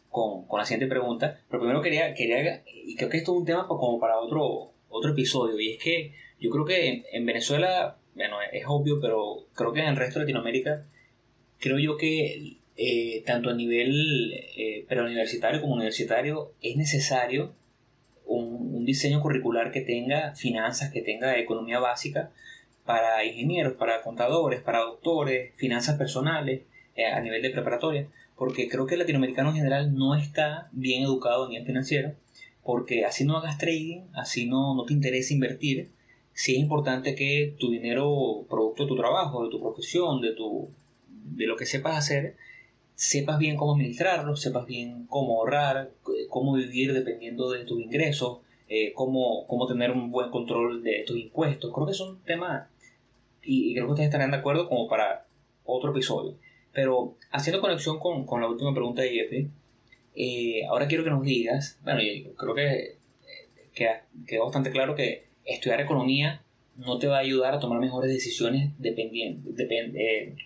[0.09, 1.39] con, con, la siguiente pregunta.
[1.49, 5.11] Pero primero quería, quería, y creo que esto es un tema como para otro, otro
[5.11, 9.81] episodio, y es que yo creo que en Venezuela, bueno, es obvio, pero creo que
[9.81, 10.85] en el resto de Latinoamérica,
[11.59, 17.53] creo yo que eh, tanto a nivel eh, preuniversitario como universitario, es necesario
[18.25, 22.31] un, diseño curricular que tenga finanzas, que tenga economía básica
[22.83, 26.63] para ingenieros, para contadores, para doctores, finanzas personales
[26.95, 31.03] eh, a nivel de preparatoria, porque creo que el latinoamericano en general no está bien
[31.03, 32.13] educado en el financiero,
[32.63, 35.89] porque así no hagas trading, así no, no te interesa invertir,
[36.33, 40.69] sí es importante que tu dinero, producto de tu trabajo, de tu profesión, de, tu,
[41.07, 42.35] de lo que sepas hacer,
[42.95, 45.91] sepas bien cómo administrarlo, sepas bien cómo ahorrar,
[46.29, 51.17] cómo vivir dependiendo de tus ingresos, eh, cómo, cómo, tener un buen control de tus
[51.17, 51.71] impuestos.
[51.73, 52.69] Creo que son temas,
[53.41, 55.25] y, creo que ustedes estarán de acuerdo como para
[55.65, 56.35] otro episodio.
[56.71, 59.47] Pero haciendo conexión con, con la última pregunta de Jeffrey,
[60.15, 62.01] eh, ahora quiero que nos digas, bueno,
[62.37, 62.97] creo que eh,
[63.73, 66.41] queda, quedó bastante claro que estudiar economía
[66.75, 69.51] no te va a ayudar a tomar mejores decisiones dependiendo,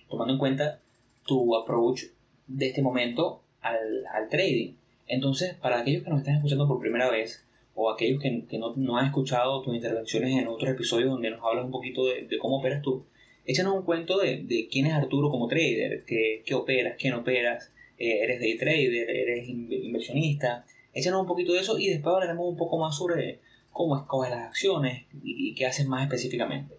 [0.09, 0.81] tomando en cuenta
[1.25, 2.03] tu approach
[2.47, 4.73] de este momento al, al, trading.
[5.07, 8.73] Entonces, para aquellos que nos están escuchando por primera vez, o aquellos que, que no,
[8.75, 12.57] no, han escuchado tus intervenciones en otros episodios donde nos hablas un poquito de, cómo
[12.57, 13.05] operas tú,
[13.45, 17.71] échanos un cuento de, de, quién es Arturo como trader, qué, qué operas, quién operas,
[17.99, 22.57] eh, eres day trader, eres inversionista, échanos un poquito de eso y después hablaremos un
[22.57, 23.39] poco más sobre
[23.71, 26.75] cómo escoges las acciones y, y qué haces más específicamente.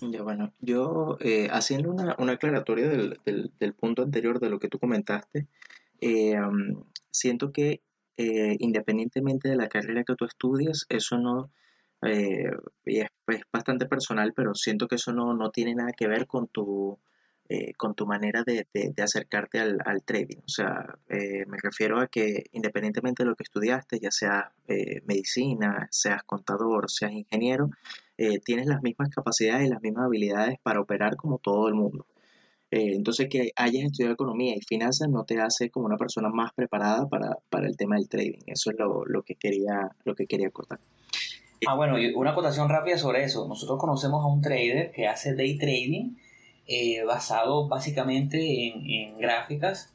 [0.00, 4.58] Ya, bueno, yo eh, haciendo una, una aclaratoria del, del, del, punto anterior de lo
[4.58, 5.46] que tú comentaste,
[6.00, 6.36] eh,
[7.10, 7.82] siento que
[8.16, 11.50] eh, independientemente de la carrera que tú estudias, eso no,
[12.02, 16.26] y es, es, bastante personal, pero siento que eso no, no tiene nada que ver
[16.26, 16.98] con tu,
[17.76, 20.38] con tu manera de, de, de acercarte al, al, trading.
[20.38, 24.52] O sea, me refiero a que independientemente de lo que estudiaste, ya sea
[25.04, 27.70] medicina, seas contador, seas ingeniero,
[28.20, 32.06] eh, tienes las mismas capacidades y las mismas habilidades para operar como todo el mundo.
[32.70, 36.52] Eh, entonces, que hayas estudiado economía y finanzas no te hace como una persona más
[36.52, 38.42] preparada para, para el tema del trading.
[38.46, 40.78] Eso es lo, lo, que, quería, lo que quería acotar.
[41.66, 43.48] Ah, bueno, y una acotación rápida sobre eso.
[43.48, 46.16] Nosotros conocemos a un trader que hace day trading
[46.66, 49.92] eh, basado básicamente en, en gráficas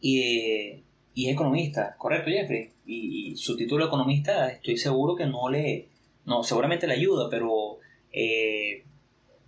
[0.00, 0.82] y,
[1.16, 2.68] y es economista, ¿correcto, Jeffrey?
[2.84, 5.88] Y, su título de economista estoy seguro que no le...
[6.26, 7.65] No, seguramente le ayuda, pero
[8.16, 8.82] eh,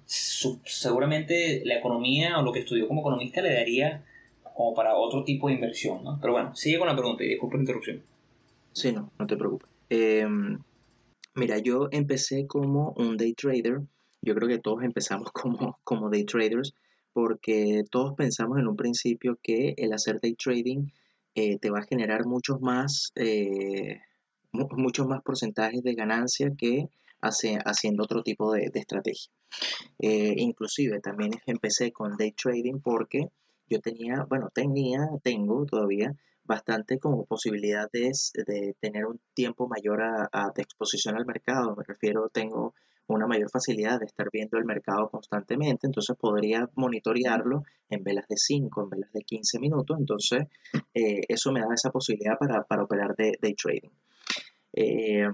[0.05, 4.05] seguramente la economía o lo que estudió como economista le daría
[4.55, 6.19] como para otro tipo de inversión, ¿no?
[6.21, 8.03] Pero bueno, sigue con la pregunta y disculpa la interrupción.
[8.73, 9.69] Sí, no, no te preocupes.
[9.89, 10.59] Em,
[11.35, 13.81] mira, yo empecé como un day trader.
[14.21, 16.75] Yo creo que todos empezamos como, como day traders
[17.15, 20.89] porque todos pensamos en un principio que el hacer day trading
[21.35, 24.01] eh, te va a generar muchos más, eh,
[24.53, 26.89] muchos más porcentajes de ganancia que
[27.21, 29.31] haciendo otro tipo de, estrategia.
[29.99, 33.29] Eh, inclusive también empecé con day trading porque
[33.69, 40.51] yo tenía, bueno, tenía, tengo todavía bastante como posibilidades de tener un tiempo mayor a,
[40.55, 41.77] de exposición al mercado.
[41.77, 42.75] Me refiero, tengo
[43.07, 48.37] una mayor facilidad de estar viendo el mercado constantemente, entonces podría monitorearlo en velas de
[48.37, 50.47] 5, en velas de 15 minutos, entonces
[50.95, 53.91] eh, eso me da esa posibilidad para, operar de day trading.
[54.75, 55.27] Eh,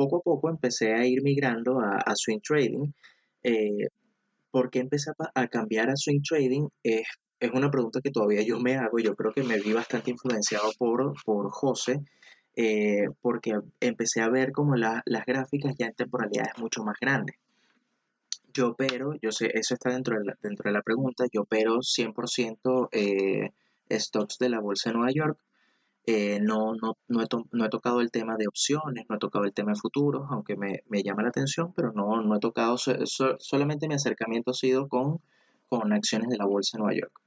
[0.00, 2.90] poco a poco empecé a ir migrando a, swing trading.
[3.42, 3.88] Eh,
[4.50, 6.68] ¿Por qué empecé a, cambiar a swing trading?
[6.82, 8.98] es una pregunta que todavía yo me hago.
[8.98, 12.00] Yo creo que me vi bastante influenciado por, por José,
[12.56, 17.36] eh, porque empecé a ver como las gráficas ya en temporalidades mucho más grandes.
[18.52, 21.78] Yo opero, yo sé, eso está dentro de la, dentro de la pregunta, yo opero
[21.82, 23.50] 100% eh,
[23.90, 25.38] stocks de la Bolsa de Nueva York.
[26.06, 29.44] Eh, no, no, no, he no, he tocado el tema de opciones, no he tocado
[29.44, 32.76] el tema de futuros, aunque me, me llama la atención, pero no, no he tocado,
[32.78, 35.20] solamente mi acercamiento ha sido con,
[35.68, 37.20] con acciones de la Bolsa de Nueva York.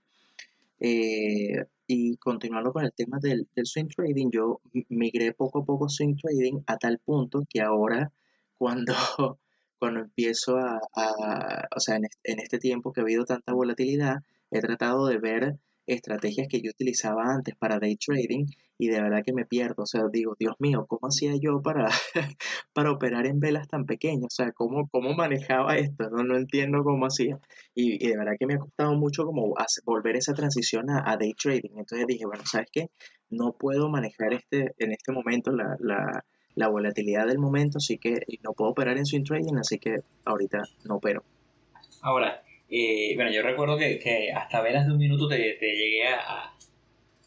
[0.79, 4.59] Eh, y continuando con el tema del, swing trading, yo
[4.89, 8.11] migré poco a poco swing trading a tal punto que ahora
[8.57, 8.93] cuando,
[9.79, 10.79] cuando empiezo a,
[11.75, 15.57] o sea, en en este tiempo que ha habido tanta volatilidad, he tratado de ver
[15.87, 18.45] estrategias que yo utilizaba antes para day trading
[18.77, 19.83] y de verdad que me pierdo.
[19.83, 21.89] O sea, digo, Dios mío, ¿cómo hacía yo para,
[22.73, 24.33] para operar en velas tan pequeñas?
[24.33, 26.09] O sea, ¿cómo, cómo manejaba esto?
[26.09, 27.39] No, no entiendo cómo hacía.
[27.75, 29.53] Y, de verdad que me ha costado mucho como
[29.85, 31.77] volver esa transición a, day trading.
[31.77, 32.89] Entonces dije, bueno, ¿sabes qué?
[33.29, 36.23] No puedo manejar este, en este momento la, la,
[36.55, 40.63] la volatilidad del momento, así que no puedo operar en swing trading, así que ahorita
[40.85, 41.23] no opero.
[42.01, 46.53] Ahora, eh, bueno, yo recuerdo que, hasta velas de un minuto te, llegué a,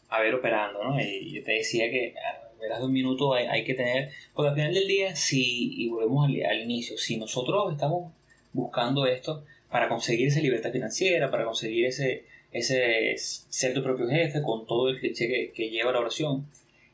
[0.09, 0.99] a, ver operando, ¿no?
[0.99, 4.55] Y yo te decía que a velas de un minuto hay, que tener, porque al
[4.55, 8.13] final del día, si, y volvemos al, inicio, si nosotros estamos
[8.53, 14.41] buscando esto para conseguir esa libertad financiera, para conseguir ese, ese ser tu propio jefe
[14.41, 16.47] con todo el cliché que, que lleva la oración,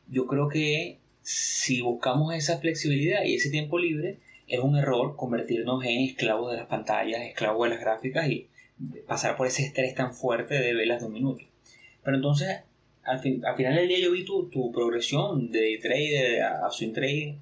[0.07, 5.83] yo creo que si buscamos esa flexibilidad y ese tiempo libre, es un error convertirnos
[5.85, 8.49] en esclavos de las pantallas, esclavos de las gráficas y
[9.07, 11.45] pasar por ese estrés tan fuerte de velas de un minuto.
[12.03, 12.59] Pero entonces,
[13.05, 17.35] al, final del día yo vi tu, tu progresión de trader a swing trading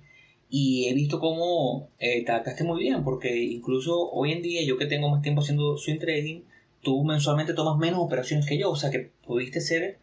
[0.49, 4.77] y he visto cómo eh, te adaptaste muy bien, porque incluso hoy en día, yo
[4.77, 6.41] que tengo más tiempo haciendo swing trading,
[6.81, 9.99] tú mensualmente tomas menos operaciones que yo, o sea que pudiste ser,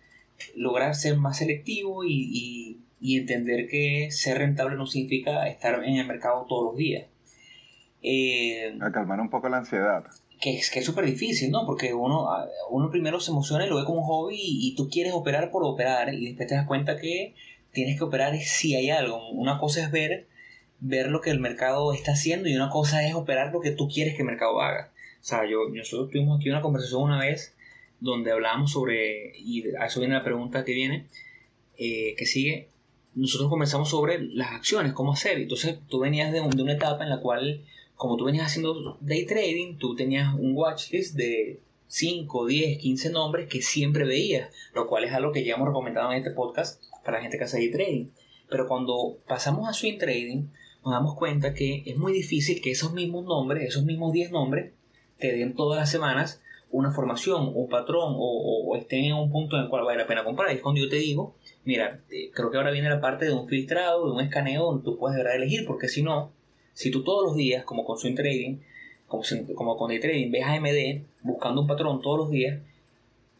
[0.54, 6.06] lograr ser más selectivo y y entender que ser rentable no significa estar en el
[6.06, 7.06] mercado todos los días.
[8.02, 10.04] Eh, a calmar un poco la ansiedad.
[10.40, 11.66] Que es que es súper difícil, ¿no?
[11.66, 12.28] Porque uno,
[12.70, 15.64] uno primero se emociona y lo ve como un hobby y, tú quieres operar por
[15.64, 17.34] operar y después te das cuenta que
[17.72, 19.28] tienes que operar si hay algo.
[19.30, 20.26] Una cosa es ver,
[20.80, 23.88] ver lo que el mercado está haciendo y una cosa es operar lo que tú
[23.88, 24.92] quieres que el mercado haga.
[25.20, 27.54] O sea, yo, nosotros tuvimos aquí una conversación una vez
[28.00, 31.06] donde hablábamos sobre, y a eso viene la pregunta que viene,
[31.76, 32.68] eh, que sigue,
[33.14, 35.38] nosotros comenzamos sobre las acciones, cómo hacer.
[35.38, 37.64] Entonces tú venías de, una etapa en la cual,
[37.98, 43.48] como tú venías haciendo day trading, tú tenías un watchlist de 5, 10, 15 nombres
[43.48, 47.16] que siempre veías, lo cual es algo que ya hemos recomendado en este podcast para
[47.16, 48.06] la gente que hace day trading.
[48.48, 50.44] Pero cuando pasamos a swing trading,
[50.84, 54.72] nos damos cuenta que es muy difícil que esos mismos nombres, esos mismos 10 nombres,
[55.18, 59.64] te den todas las semanas una formación, un patrón o, estén en un punto en
[59.64, 60.50] el cual vale la pena comprar.
[60.50, 61.34] Es cuando yo te digo,
[61.64, 64.98] mira, eh, creo que ahora viene la parte de un filtrado, de un escaneo tú
[64.98, 66.30] puedes elegir, porque si no,
[66.78, 68.58] si tú todos los días, como con swing trading,
[69.08, 69.24] como,
[69.56, 72.60] como con day trading, ves AMD buscando un patrón todos los días,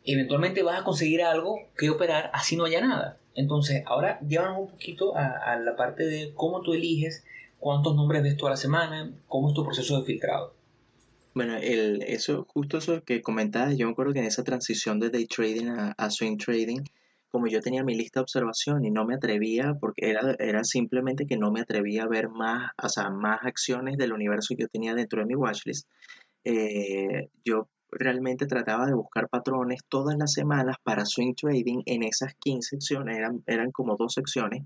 [0.05, 3.17] eventualmente vas a conseguir algo que operar así no haya nada.
[3.37, 7.25] Entonces, ahora llévanos un poquito a, a la parte de cómo tú eliges,
[7.61, 10.53] cuántos nombres ves tú a la semana, cómo es tu proceso de filtrado.
[11.33, 15.11] Bueno, el, eso, justo eso que comentabas, yo me acuerdo que en esa transición de
[15.11, 16.81] day trading a, swing trading,
[17.31, 21.27] como yo tenía mi lista de observación y no me atrevía, porque era, era simplemente
[21.27, 24.69] que no me atrevía a ver más, o sea, más acciones del universo que yo
[24.69, 25.87] tenía dentro de mi watchlist,
[26.45, 32.35] eh, yo realmente trataba de buscar patrones todas las semanas para swing trading en esas
[32.35, 34.65] 15 secciones, eran, eran como dos secciones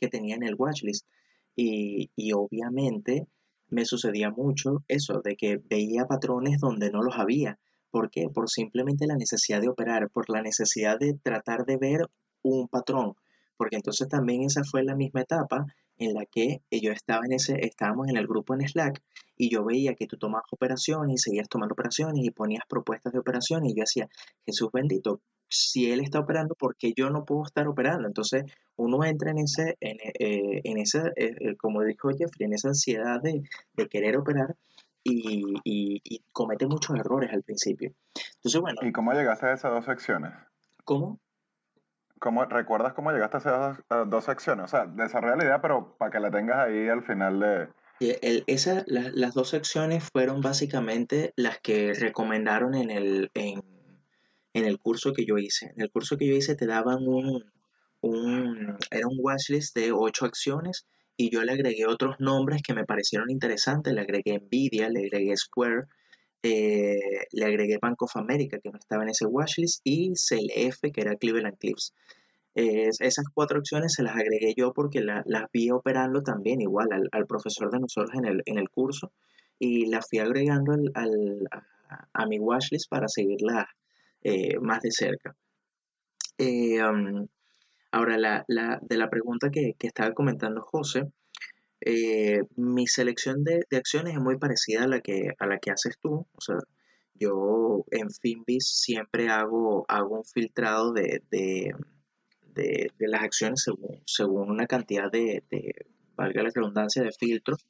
[0.00, 1.06] que tenía en el watchlist.
[1.54, 3.26] Y, y obviamente
[3.68, 7.58] me sucedía mucho eso, de que veía patrones donde no los había.
[7.92, 8.28] ¿Por qué?
[8.28, 12.08] Por simplemente la necesidad de operar, por la necesidad de tratar de ver
[12.42, 13.14] un patrón.
[13.56, 15.66] Porque entonces también esa fue la misma etapa
[15.98, 19.02] en la que yo estaba en ese, estábamos en el grupo en Slack
[19.36, 23.18] y yo veía que tú tomabas operaciones y seguías tomando operaciones y ponías propuestas de
[23.18, 24.08] operaciones y yo decía,
[24.46, 28.08] Jesús bendito, si él está operando, ¿por qué yo no puedo estar operando?
[28.08, 28.44] Entonces
[28.76, 32.68] uno entra en ese, en, eh, en esa, eh, eh, como dijo Jeffrey, en esa
[32.68, 33.42] ansiedad de,
[33.74, 34.56] de querer operar
[35.04, 37.92] y, y, comete muchos errores al principio.
[38.36, 38.80] Entonces, bueno.
[38.82, 40.32] ¿Y cómo llegaste a esas dos secciones?
[40.84, 41.20] ¿Cómo?
[42.18, 44.64] ¿Cómo, ¿Recuerdas cómo llegaste a esas dos, secciones?
[44.64, 47.68] O sea, desarrolla la idea, pero para que la tengas ahí al final de...
[48.00, 53.62] El, esa, las dos secciones fueron básicamente las que recomendaron en el, en,
[54.54, 55.72] en el curso que yo hice.
[55.76, 57.44] En el curso que yo hice te daban un,
[58.00, 62.84] un, era un watchlist de ocho acciones y yo le agregué otros nombres que me
[62.84, 63.92] parecieron interesantes.
[63.92, 65.84] Le agregué Nvidia, le agregué Square,
[66.42, 71.00] eh, le agregué Bank of America, que no estaba en ese watchlist, y CLF, que
[71.00, 71.94] era Cleveland Cliffs.
[72.54, 77.70] esas cuatro acciones se las agregué yo porque las vi operando también igual al, profesor
[77.70, 79.12] de nosotros en el, en el, curso
[79.58, 81.48] y las fui agregando al,
[82.12, 83.66] a, mi watchlist para seguirlas
[84.22, 85.34] eh, más de cerca.
[86.38, 87.26] Eh, um,
[87.92, 91.12] ahora, la, la, de la pregunta que, que estaba comentando José,
[91.84, 95.98] eh, mi selección de, acciones es muy parecida a la que, a la que haces
[96.00, 96.26] tú.
[96.32, 96.56] O sea,
[97.14, 101.74] yo en Finbis siempre hago, hago un filtrado de, de,
[102.98, 105.42] las acciones según, según una cantidad de,
[106.14, 107.66] valga la redundancia, de filtros,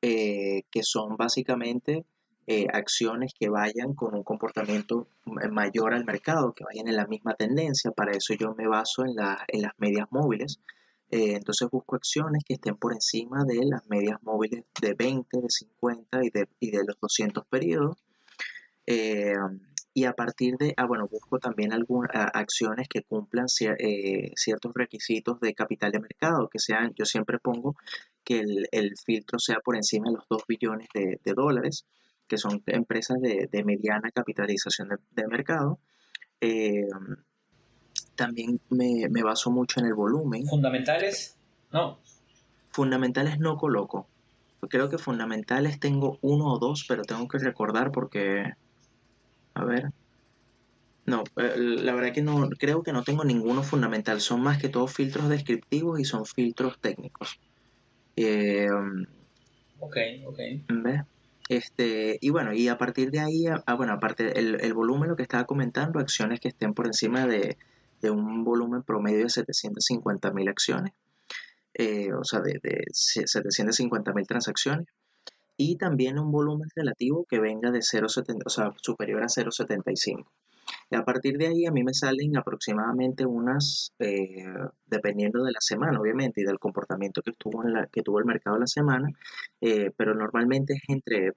[0.00, 2.04] que son básicamente
[2.50, 5.06] eh, acciones que vayan con un comportamiento
[5.50, 7.90] mayor al mercado, que vayan en la misma tendencia.
[7.90, 9.16] Para eso yo me baso en,
[9.48, 10.58] en las medias móviles.
[11.10, 15.50] Eh, entonces busco acciones que estén por encima de las medias móviles de 20, de
[15.50, 17.98] 50 y de, y de los 200 periodos.
[18.86, 19.34] Eh,
[19.92, 25.52] y a partir de, ah, bueno, busco también algunas acciones que cumplan ciertos requisitos de
[25.52, 27.76] capital de mercado, que sean, yo siempre pongo
[28.24, 28.38] que
[28.72, 31.84] el, filtro sea por encima de los 2 billones de, de dólares
[32.28, 35.78] que son empresas de, mediana capitalización de, mercado.
[36.40, 36.86] Eh,
[38.14, 40.46] también me, baso mucho en el volumen.
[40.46, 41.36] ¿Fundamentales?
[41.72, 41.98] No.
[42.70, 44.06] Fundamentales no coloco.
[44.68, 48.52] Creo que fundamentales tengo uno o dos, pero tengo que recordar porque...
[49.54, 49.90] A ver.
[51.06, 54.20] No, eh, la verdad que no, creo que no tengo ninguno fundamental.
[54.20, 57.40] Son más que todos filtros descriptivos y son filtros técnicos.
[58.16, 58.68] Eh,
[59.78, 60.38] ok, ok.
[60.68, 61.02] ¿Ves?
[61.48, 65.16] Este, y bueno, y a partir de ahí, ah, bueno, aparte el, el, volumen, lo
[65.16, 67.56] que estaba comentando, acciones que estén por encima de,
[68.02, 70.92] de un volumen promedio de 750 mil acciones,
[71.74, 74.86] eh, o sea, de, de 750 mil transacciones,
[75.56, 80.26] y también un volumen relativo que venga de 0,70, o sea, superior a 0,75.
[80.90, 84.44] Y a partir de ahí a mí me salen aproximadamente unas, eh,
[84.86, 88.66] dependiendo de la semana, obviamente, y del comportamiento que, estuvo que tuvo el mercado la
[88.66, 89.08] semana,
[89.60, 91.32] eh, pero normalmente es entre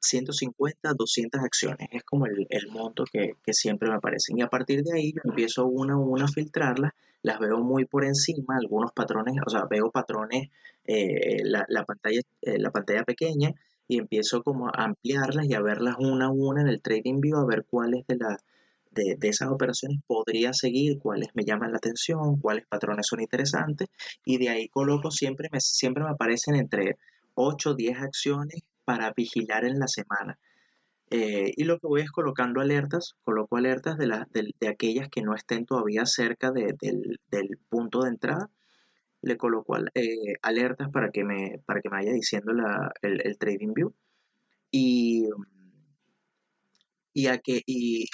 [0.00, 1.88] 150 a 200 acciones.
[1.92, 4.38] Es como el, monto que, siempre me aparecen.
[4.38, 7.84] Y a partir de ahí yo empiezo una a una a filtrarlas, las veo muy
[7.84, 10.48] por encima, algunos patrones, o sea, veo patrones,
[10.86, 13.54] eh, la, la, pantalla, la pantalla pequeña
[13.90, 17.38] y empiezo como a ampliarlas y a verlas una a una en el Trading View,
[17.38, 18.38] a ver cuáles de, la,
[18.92, 23.88] de, esas operaciones podría seguir, cuáles me llaman la atención, cuáles patrones son interesantes
[24.24, 26.98] y de ahí coloco siempre, me, siempre me aparecen entre
[27.34, 30.38] 8 o 10 acciones para vigilar en la semana.
[31.10, 34.06] Eh, y lo que voy es colocando alertas, coloco alertas de,
[34.60, 36.76] de, aquellas que no estén todavía cerca del,
[37.28, 38.50] del punto de entrada
[39.22, 42.52] le coloco eh, alertas para que, me, para que me vaya diciendo
[43.02, 43.94] el, trading view.
[44.70, 45.28] Y,
[47.12, 48.08] y, a que, y,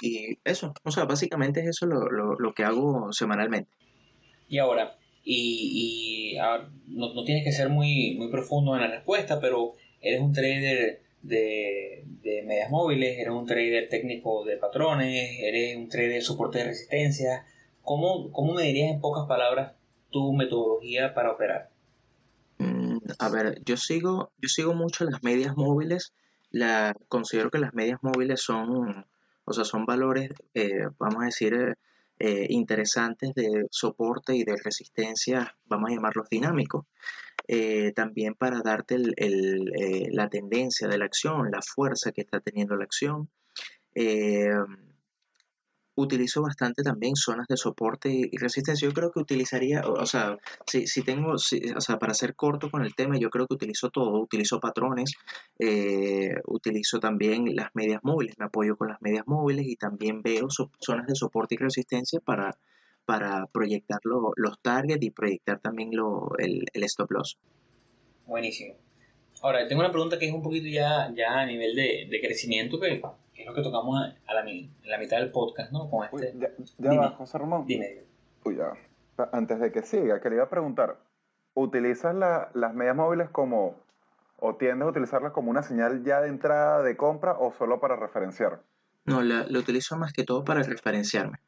[0.45, 3.71] eso, o sea, básicamente es eso lo, que hago semanalmente.
[4.49, 6.37] Y ahora, y,
[6.89, 11.03] no, no, tienes que ser muy, muy profundo en la respuesta, pero eres un trader
[11.23, 16.59] de, de, medias móviles, eres un trader técnico de patrones, eres un trader de soporte
[16.59, 17.45] de resistencia.
[17.83, 19.73] ¿Cómo, ¿Cómo me dirías en pocas palabras
[20.11, 21.71] tu metodología para operar?
[22.59, 26.13] Mm, a ver, yo sigo, yo sigo mucho las medias móviles.
[26.51, 29.07] La, considero que las medias móviles son,
[29.45, 31.75] o sea, son valores, eh, vamos a decir, eh,
[32.19, 36.87] eh, interesantes de soporte y de resistencia, vamos a llamarlos dinámicos.
[37.95, 43.29] también para darte la tendencia de la acción, la fuerza que está teniendo la acción.
[43.99, 44.51] Eh,
[45.97, 48.87] utilizo bastante también zonas de soporte y resistencia.
[48.87, 52.85] Yo creo que utilizaría, o sea, si, si tengo, o sea, para ser corto con
[52.85, 54.21] el tema, yo creo que utilizo todo.
[54.21, 55.15] Utilizo patrones,
[55.59, 60.49] eh, utilizo también las medias móviles, me apoyo con las medias móviles y también veo
[60.51, 62.57] zonas de soporte y resistencia para,
[63.07, 65.91] para proyectar los targets y proyectar también
[66.39, 67.39] el, stop loss.
[68.27, 68.75] Buenísimo.
[69.43, 72.79] Ahora, tengo una pregunta que es un poquito ya, ya a nivel de, de crecimiento
[72.79, 73.01] que
[73.47, 75.89] es lo que tocamos a, la, en la mitad del podcast, ¿no?
[75.89, 76.35] Con este...
[76.79, 77.65] ya, va, José Ramón.
[77.67, 78.05] Dime.
[78.45, 78.73] Uy, ya.
[79.33, 80.99] Antes de que siga, quería preguntar,
[81.55, 83.77] ¿utilizas las medias móviles como,
[84.39, 87.95] o tiendes a utilizarlas como una señal ya de entrada de compra o solo para
[87.95, 88.63] referenciar?
[89.05, 91.39] No, la, lo utilizo más que todo para referenciarme.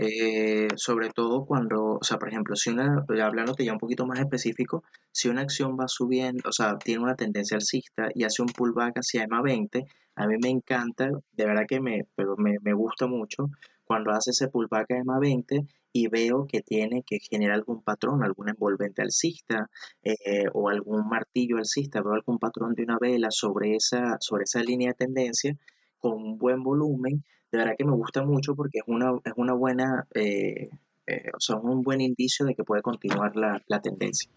[0.00, 4.20] Eh, sobre todo cuando, o sea, por ejemplo, si una, hablándote ya un poquito más
[4.20, 8.48] específico, si una acción va subiendo, o sea, tiene una tendencia alcista y hace un
[8.48, 12.74] pullback hacia EMA 20, a mí me encanta, de verdad que me, pero me, me
[12.74, 13.50] gusta mucho
[13.84, 18.22] cuando hace ese pullback a EMA 20 y veo que tiene que generar algún patrón,
[18.22, 19.68] algún envolvente alcista
[20.02, 24.62] eh, o algún martillo alcista, veo algún patrón de una vela sobre esa, sobre esa
[24.62, 25.56] línea de tendencia
[25.98, 29.54] con un buen volumen de verdad que me gusta mucho porque es una, es una
[29.54, 30.68] buena, eh,
[31.06, 34.30] eh, o sea, un buen indicio de que puede continuar la, tendencia.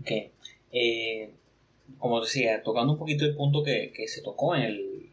[0.00, 0.10] Ok.
[0.72, 1.30] Eh,
[1.98, 5.10] como decía, tocando un poquito el punto que, se tocó en, el,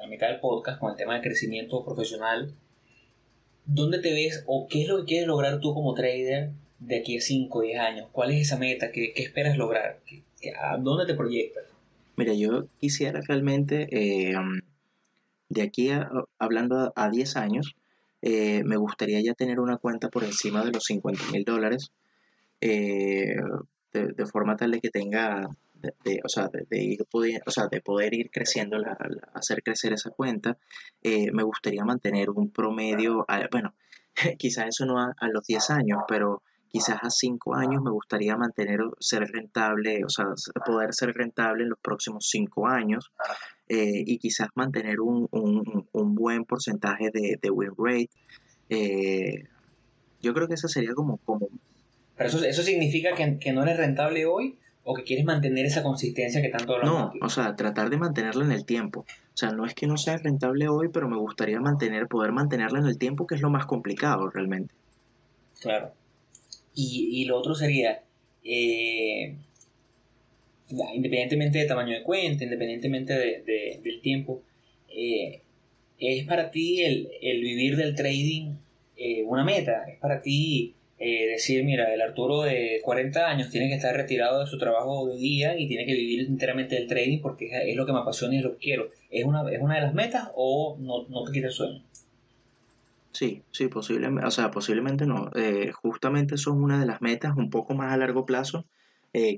[0.00, 2.52] la mitad del podcast con el tema de crecimiento profesional,
[3.64, 7.16] ¿dónde te ves o qué es lo que quieres lograr tú como trader de aquí
[7.16, 8.08] a 5 o 10 años?
[8.12, 8.92] ¿Cuál es esa meta?
[8.92, 10.00] ¿Qué, esperas lograr?
[10.60, 11.64] ¿A dónde te proyectas?
[12.16, 13.88] Mira, yo quisiera realmente
[15.48, 17.76] de aquí a, hablando a 10 años,
[18.22, 21.92] eh, me gustaría ya tener una cuenta por encima de los 50 mil dólares,
[22.60, 23.36] eh,
[23.92, 27.06] de, forma tal de que tenga, de, o, sea, de, ir
[27.46, 28.96] o sea, de poder ir creciendo, la,
[29.34, 30.58] hacer crecer esa cuenta.
[31.02, 33.74] Eh, me gustaría mantener un promedio, bueno,
[34.38, 38.36] quizás eso no a, a, los 10 años, pero quizás a 5 años me gustaría
[38.36, 40.26] mantener, ser rentable, o sea,
[40.64, 43.12] poder ser rentable en los próximos 5 años.
[43.68, 48.10] Eh, y quizás mantener un, un, buen porcentaje de, de win rate.
[48.70, 49.44] Eh,
[50.22, 51.16] yo creo que eso sería como...
[51.18, 51.48] como...
[52.16, 55.82] ¿Pero eso, eso significa que, que, no eres rentable hoy o que quieres mantener esa
[55.82, 59.00] consistencia que tanto No, o sea, tratar de mantenerla en el tiempo.
[59.00, 62.78] O sea, no es que no sea rentable hoy, pero me gustaría mantener, poder mantenerla
[62.78, 64.72] en el tiempo, que es lo más complicado realmente.
[65.60, 65.92] Claro.
[66.72, 68.02] Y, y lo otro sería,
[68.44, 69.36] eh,
[70.70, 74.42] independientemente de tamaño de cuenta, independientemente de, del tiempo,
[74.88, 75.42] eh,
[75.98, 77.08] es para ti el,
[77.40, 78.54] vivir del trading
[78.96, 83.68] eh, una meta, es para ti eh, decir, mira, el Arturo de 40 años tiene
[83.68, 87.20] que estar retirado de su trabajo de día y tiene que vivir enteramente del trading
[87.20, 88.90] porque es, lo que me apasiona y es lo quiero.
[89.10, 91.82] ¿Es una, es una de las metas o no, no te quita el sueño?
[93.12, 95.30] Sí, sí, posiblemente, o sea, posiblemente no.
[95.80, 98.66] justamente son una de las metas un poco más a largo plazo.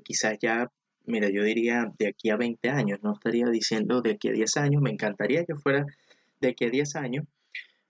[0.04, 0.68] quizás ya
[1.08, 4.56] mira, yo diría de aquí a 20 años, no estaría diciendo de aquí a 10
[4.58, 5.86] años, me encantaría que fuera
[6.40, 7.24] de aquí a 10 años,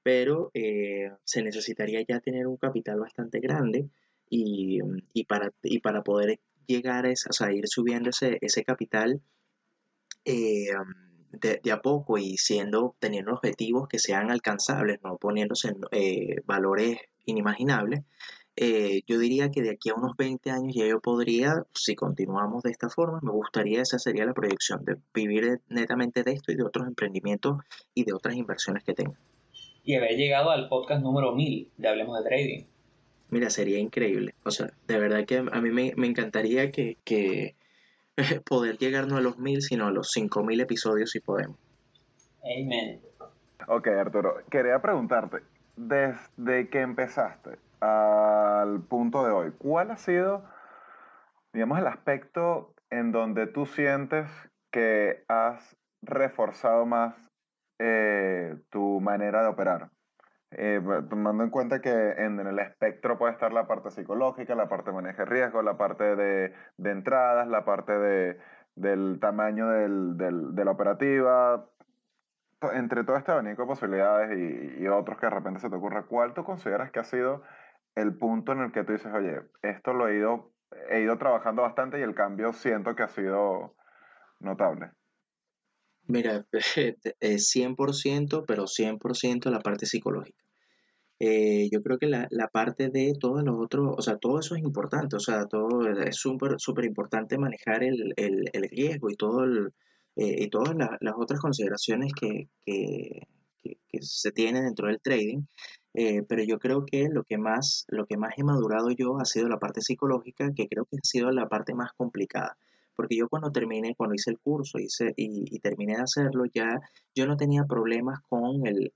[0.02, 3.88] pero eh, se necesitaría ya tener un capital bastante grande
[4.30, 4.80] y,
[5.24, 5.52] para,
[5.82, 9.20] para poder llegar a esa, o sea, ir subiendo ese, ese capital
[10.24, 10.68] eh,
[11.32, 16.98] de, a poco y siendo, teniendo objetivos que sean alcanzables, no poniéndose en eh, valores
[17.24, 18.00] inimaginables,
[18.60, 22.64] eh, yo diría que de aquí a unos 20 años ya yo podría, si continuamos
[22.64, 26.56] de esta forma, me gustaría, esa sería la proyección, de vivir netamente de esto y
[26.56, 27.58] de otros emprendimientos
[27.94, 29.16] y de otras inversiones que tenga.
[29.84, 32.64] Y haber llegado al podcast número 1000 de Hablemos de Trading.
[33.30, 34.34] Mira, sería increíble.
[34.44, 37.54] O sea, de verdad que a mí me, encantaría que, que
[38.44, 41.56] poder llegar no a los 1000, sino a los 5000 episodios si podemos.
[42.42, 43.00] Amen.
[43.68, 45.38] Ok, Arturo, quería preguntarte,
[45.76, 47.50] desde que empezaste,
[47.80, 50.44] al punto de hoy, ¿cuál ha sido,
[51.52, 54.28] digamos, el aspecto en donde tú sientes
[54.70, 57.14] que has reforzado más
[57.78, 59.90] eh, tu manera de operar?
[60.50, 64.90] Eh, tomando en cuenta que en, el espectro puede estar la parte psicológica, la parte
[64.90, 68.38] de manejo de riesgo, la parte de, entradas, la parte de,
[68.74, 71.66] del tamaño del, de la operativa,
[72.72, 76.04] entre todo este abanico de posibilidades y, y, otros que de repente se te ocurra,
[76.04, 77.42] ¿cuál tú consideras que ha sido
[77.94, 80.52] el punto en el que tú dices, oye, esto lo he ido,
[80.90, 83.74] he ido trabajando bastante y el cambio siento que ha sido
[84.40, 84.90] notable?
[86.06, 86.46] Mira,
[87.20, 90.42] es 100%, pero 100% la parte psicológica.
[91.20, 94.62] Eh, yo creo que la, parte de todos los otros, o sea, todo eso es
[94.62, 98.14] importante, o sea, todo es súper, súper importante manejar el,
[98.70, 99.70] riesgo y, todo eh,
[100.14, 102.48] y todas las otras consideraciones que,
[104.00, 105.42] se tiene dentro del trading.
[105.94, 109.24] Eh, pero yo creo que lo que, más, lo que más he madurado yo ha
[109.24, 112.56] sido la parte psicológica, que creo que ha sido la parte más complicada
[112.98, 116.80] porque yo cuando terminé, cuando hice el curso hice, y, terminé de hacerlo, ya
[117.14, 118.90] yo no tenía problemas con el,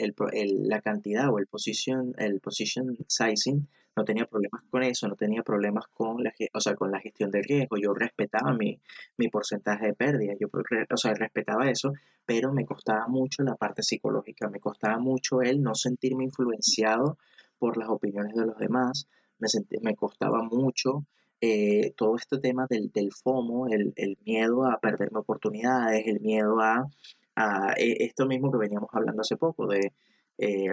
[0.68, 5.44] la cantidad o el position, el position sizing, no tenía problemas con eso, no tenía
[5.44, 8.80] problemas con la, o sea, con la gestión del riesgo, yo respetaba mi,
[9.18, 11.92] mi porcentaje de pérdida, yo o sea, respetaba eso,
[12.26, 17.18] pero me costaba mucho la parte psicológica, me costaba mucho el no sentirme influenciado
[17.56, 19.06] por las opiniones de los demás,
[19.38, 19.46] me,
[19.80, 21.04] me costaba mucho
[21.42, 26.60] eh, todo este tema del, del FOMO, el, el, miedo a perderme oportunidades, el miedo
[26.60, 26.86] a,
[27.34, 29.92] a e, esto mismo que veníamos hablando hace poco, de,
[30.38, 30.70] eh,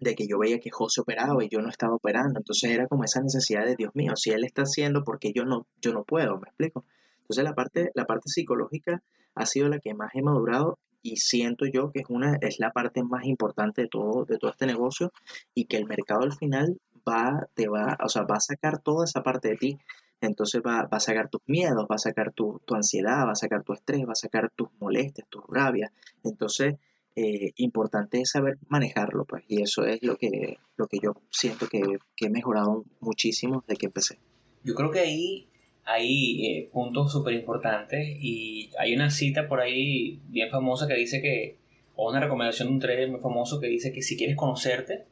[0.00, 2.38] de que yo veía que José operaba y yo no estaba operando.
[2.40, 5.66] Entonces era como esa necesidad de, Dios mío, si él está haciendo, porque yo no,
[5.82, 6.38] yo no puedo?
[6.38, 6.86] ¿Me explico?
[7.20, 9.02] Entonces la parte, la parte psicológica
[9.34, 12.70] ha sido la que más he madurado y siento yo que es, una, es la
[12.72, 15.12] parte más importante de todo, de todo este negocio
[15.54, 16.78] y que el mercado al final
[17.08, 19.78] va, te va, o sea, va a sacar toda esa parte de ti.
[20.20, 23.36] Entonces va, va a sacar tus miedos, va a sacar tu, tu, ansiedad, va a
[23.36, 25.92] sacar tu estrés, va a sacar tus molestias, tus rabias.
[26.22, 26.74] Entonces,
[27.16, 31.68] eh, importante es saber manejarlo, pues, y eso es lo que, lo que yo siento
[31.68, 31.80] que,
[32.16, 34.18] que he mejorado muchísimo desde que empecé.
[34.62, 35.48] Yo creo que ahí
[35.84, 41.20] hay eh, puntos súper importantes y hay una cita por ahí bien famosa que dice
[41.20, 41.56] que,
[41.96, 45.04] o una recomendación de un trader muy famoso que dice que si quieres conocerte,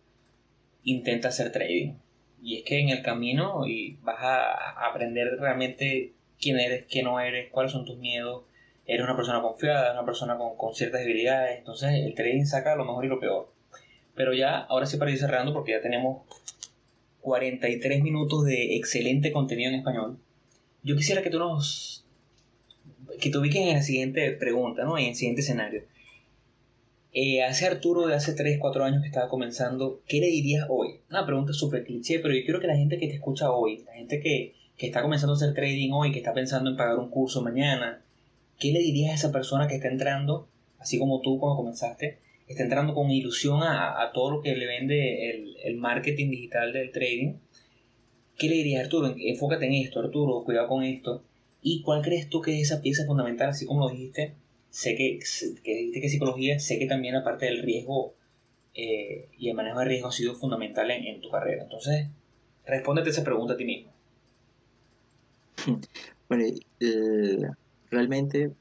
[0.91, 1.95] intenta hacer trading.
[2.43, 7.21] Y es que en el camino y vas a aprender realmente quién eres, quién no
[7.21, 8.45] eres, cuáles son tus miedos.
[8.87, 11.59] Eres una persona confiada, una persona con, con ciertas debilidades.
[11.59, 13.53] Entonces el trading saca lo mejor y lo peor.
[14.15, 16.23] Pero ya, ahora sí para ir cerrando, porque ya tenemos
[17.21, 20.19] 43 minutos de excelente contenido en español.
[20.83, 22.07] Yo quisiera que tú nos.
[23.21, 24.97] que te ubiques en la siguiente pregunta, ¿no?
[24.99, 25.83] En el siguiente escenario.
[27.13, 31.01] Eh, hace Arturo de hace 3, 4 años que estaba comenzando, ¿qué le dirías hoy?
[31.09, 33.95] Una pregunta súper cliché, pero yo quiero que la gente que te escucha hoy, la
[33.95, 37.09] gente que, que está comenzando a hacer trading hoy, que está pensando en pagar un
[37.09, 38.03] curso mañana,
[38.59, 40.49] ¿qué le dirías a esa persona que está entrando,
[40.79, 44.67] así como tú cuando comenzaste, está entrando con ilusión a, a todo lo que le
[44.67, 47.37] vende el, el, marketing digital del trading?
[48.37, 49.15] ¿Qué le dirías, Arturo?
[49.19, 51.25] Enfócate en esto, Arturo, cuidado con esto.
[51.63, 54.35] ¿Y cuál crees tú que es esa pieza fundamental, así como lo dijiste,
[54.71, 55.19] sé que,
[55.63, 58.15] que, que psicología, sé que también la parte del riesgo
[58.75, 61.65] eh, y el manejo de riesgo ha sido fundamental en, tu carrera.
[61.65, 62.07] Entonces,
[62.65, 63.93] respóndete esa pregunta a ti mismo.
[66.29, 66.45] Bueno,
[67.91, 68.53] realmente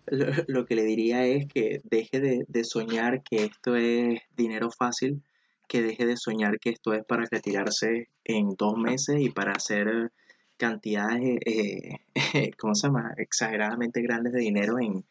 [0.47, 5.21] lo, que le diría es que deje de, de, soñar que esto es dinero fácil,
[5.67, 10.13] que deje de soñar que esto es para retirarse en dos meses y para hacer
[10.57, 11.99] cantidades, eh,
[12.57, 15.05] ¿cómo se llama?, exageradamente grandes de dinero en,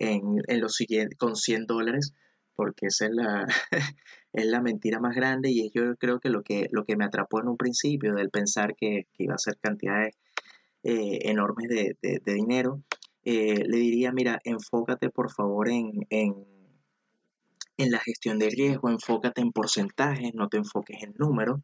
[0.00, 0.78] en, en los
[1.18, 2.14] con 100 dólares,
[2.56, 3.46] porque esa es la,
[4.32, 7.40] es la mentira más grande y yo creo que lo que, lo que me atrapó
[7.40, 10.16] en un principio del pensar que, iba a ser cantidades
[10.82, 12.82] eh, enormes de, de, dinero,
[13.24, 16.34] eh, le diría, mira, enfócate por favor en, en,
[17.76, 21.60] en, la gestión de riesgo, enfócate en porcentajes, no te enfoques en números.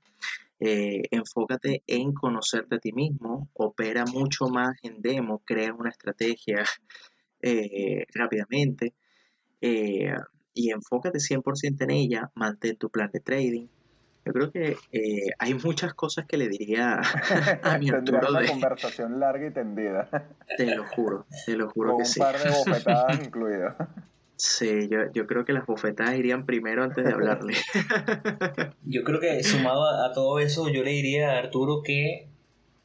[0.59, 6.64] Eh, enfócate en conocerte a ti mismo, opera mucho más en demo, crea una estrategia
[7.47, 8.94] eh, rápidamente
[9.61, 10.12] eh,
[10.53, 13.66] y enfócate 100% en ella, mantén tu plan de trading.
[14.24, 17.01] Yo creo que eh, hay muchas cosas que le diría
[17.62, 20.09] a mi Arturo una conversación larga y tendida.
[20.57, 22.20] Te lo juro, te lo juro Con que un sí.
[22.20, 23.76] par de bofetadas incluidas.
[24.38, 27.55] Sí, yo, yo, creo que las bofetadas irían primero antes de hablarle.
[28.84, 32.28] yo creo que sumado a, a, todo eso, yo le diría a Arturo que,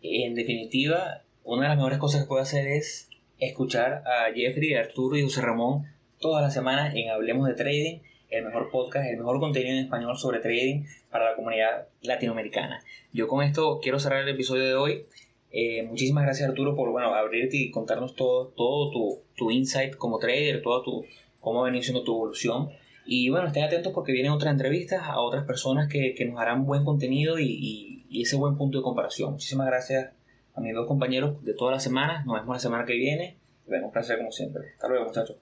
[0.02, 3.11] en definitiva, una de las mejores cosas que puede hacer es
[3.42, 5.88] escuchar a Jeffrey, Arturo y José Ramón
[6.20, 10.16] todas las semanas en Hablemos de Trading, el mejor podcast, el mejor contenido en español
[10.16, 12.84] sobre trading para la comunidad latinoamericana.
[13.12, 15.06] Yo con esto quiero cerrar el episodio de hoy.
[15.52, 20.20] Eh, muchísimas gracias Arturo por bueno, abrirte y contarnos todo, todo tu, tu insight como
[20.20, 21.06] trader, todo tu,
[21.40, 22.70] cómo ha venido siendo tu evolución.
[23.08, 26.68] Y bueno, estén atentos porque vienen otras entrevistas a otras personas que, que nos harán
[26.68, 29.32] buen contenido y, y, y, ese buen punto de comparación.
[29.34, 30.12] Muchísimas gracias
[30.62, 32.26] mis dos compañeros de todas las semanas.
[32.26, 33.38] Nos vemos la semana que viene.
[33.68, 34.70] Vemos un placer como siempre.
[34.74, 35.38] Hasta luego, muchachos.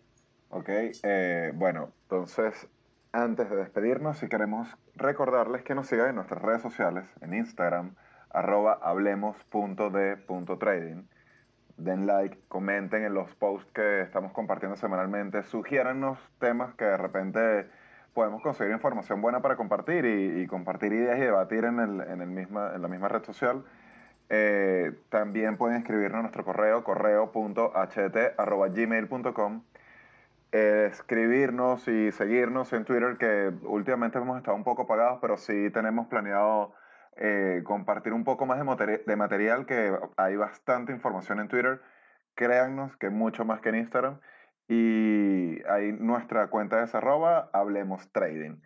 [0.49, 0.69] Ok,
[1.03, 2.67] eh, bueno, entonces,
[3.11, 7.95] antes de despedirnos, si queremos recordarles que nos sigan en nuestras redes sociales, en Instagram,
[8.29, 11.07] arroba hablemos.de.trading.
[11.77, 17.69] Den like, comenten en los posts que estamos compartiendo semanalmente, sugiérannos temas que de repente
[18.13, 22.21] podemos conseguir información buena para compartir y, y compartir ideas y debatir en, el, en,
[22.21, 23.63] el misma, en la misma red social.
[24.29, 29.63] Eh, también pueden escribirnos a nuestro correo, correo.ht.gmail.com.
[30.51, 35.71] eh, escribirnos y seguirnos en Twitter, que últimamente hemos estado un poco apagados, pero sí
[35.71, 36.73] tenemos planeado
[37.21, 41.81] eh, compartir un poco más de, material, que hay bastante información en Twitter.
[42.35, 44.19] Créannos que mucho más que en Instagram.
[44.69, 48.61] Y ahí nuestra cuenta es arroba Hablemos Trading.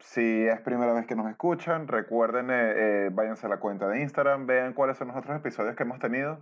[0.00, 4.00] Si es primera vez que nos escuchan, recuerden, eh, eh, váyanse a la cuenta de
[4.00, 6.38] Instagram, vean cuáles son los otros episodios que hemos tenido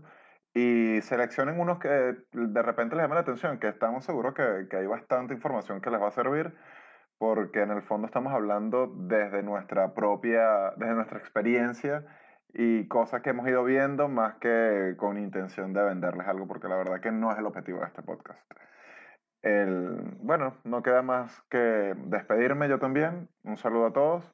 [0.54, 4.76] y seleccionen unos que de repente les llame la atención, que estamos seguros que, que
[4.76, 6.54] hay bastante información que les va a servir,
[7.18, 12.04] porque en el fondo estamos hablando desde nuestra propia, desde nuestra experiencia
[12.54, 16.76] y cosas que hemos ido viendo más que con intención de venderles algo, porque la
[16.76, 18.40] verdad que no es el objetivo de este podcast.
[19.46, 23.28] El, bueno, no queda más que despedirme yo también.
[23.44, 24.24] Un saludo a todos.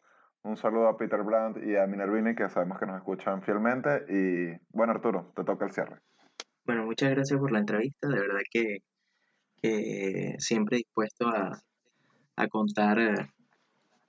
[0.43, 4.07] Un saludo a Peter Brandt y a Minervini, que sabemos que nos escuchan fielmente.
[4.09, 5.99] Y bueno, Arturo, te toca el cierre.
[6.65, 8.09] Bueno, muchas gracias por la entrevista.
[8.09, 8.79] De verdad que,
[10.39, 11.61] siempre dispuesto a,
[12.49, 12.99] contar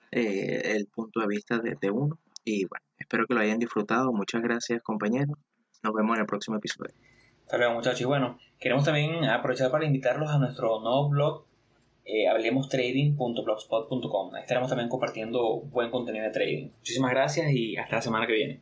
[0.10, 2.18] eh, el punto de vista de, uno.
[2.46, 4.14] Y bueno, espero que lo hayan disfrutado.
[4.14, 5.38] Muchas gracias, compañeros.
[5.84, 6.94] Nos vemos en el próximo episodio.
[7.46, 8.02] Hasta luego, muchachos.
[8.02, 11.46] Y bueno, queremos también aprovechar para invitarlos a nuestro nuevo blog,
[12.06, 14.36] eh, hablemostrading.blogspot.com.
[14.36, 16.70] Ahí estaremos también compartiendo buen contenido de trading.
[16.80, 18.62] Muchísimas gracias y hasta la semana que viene.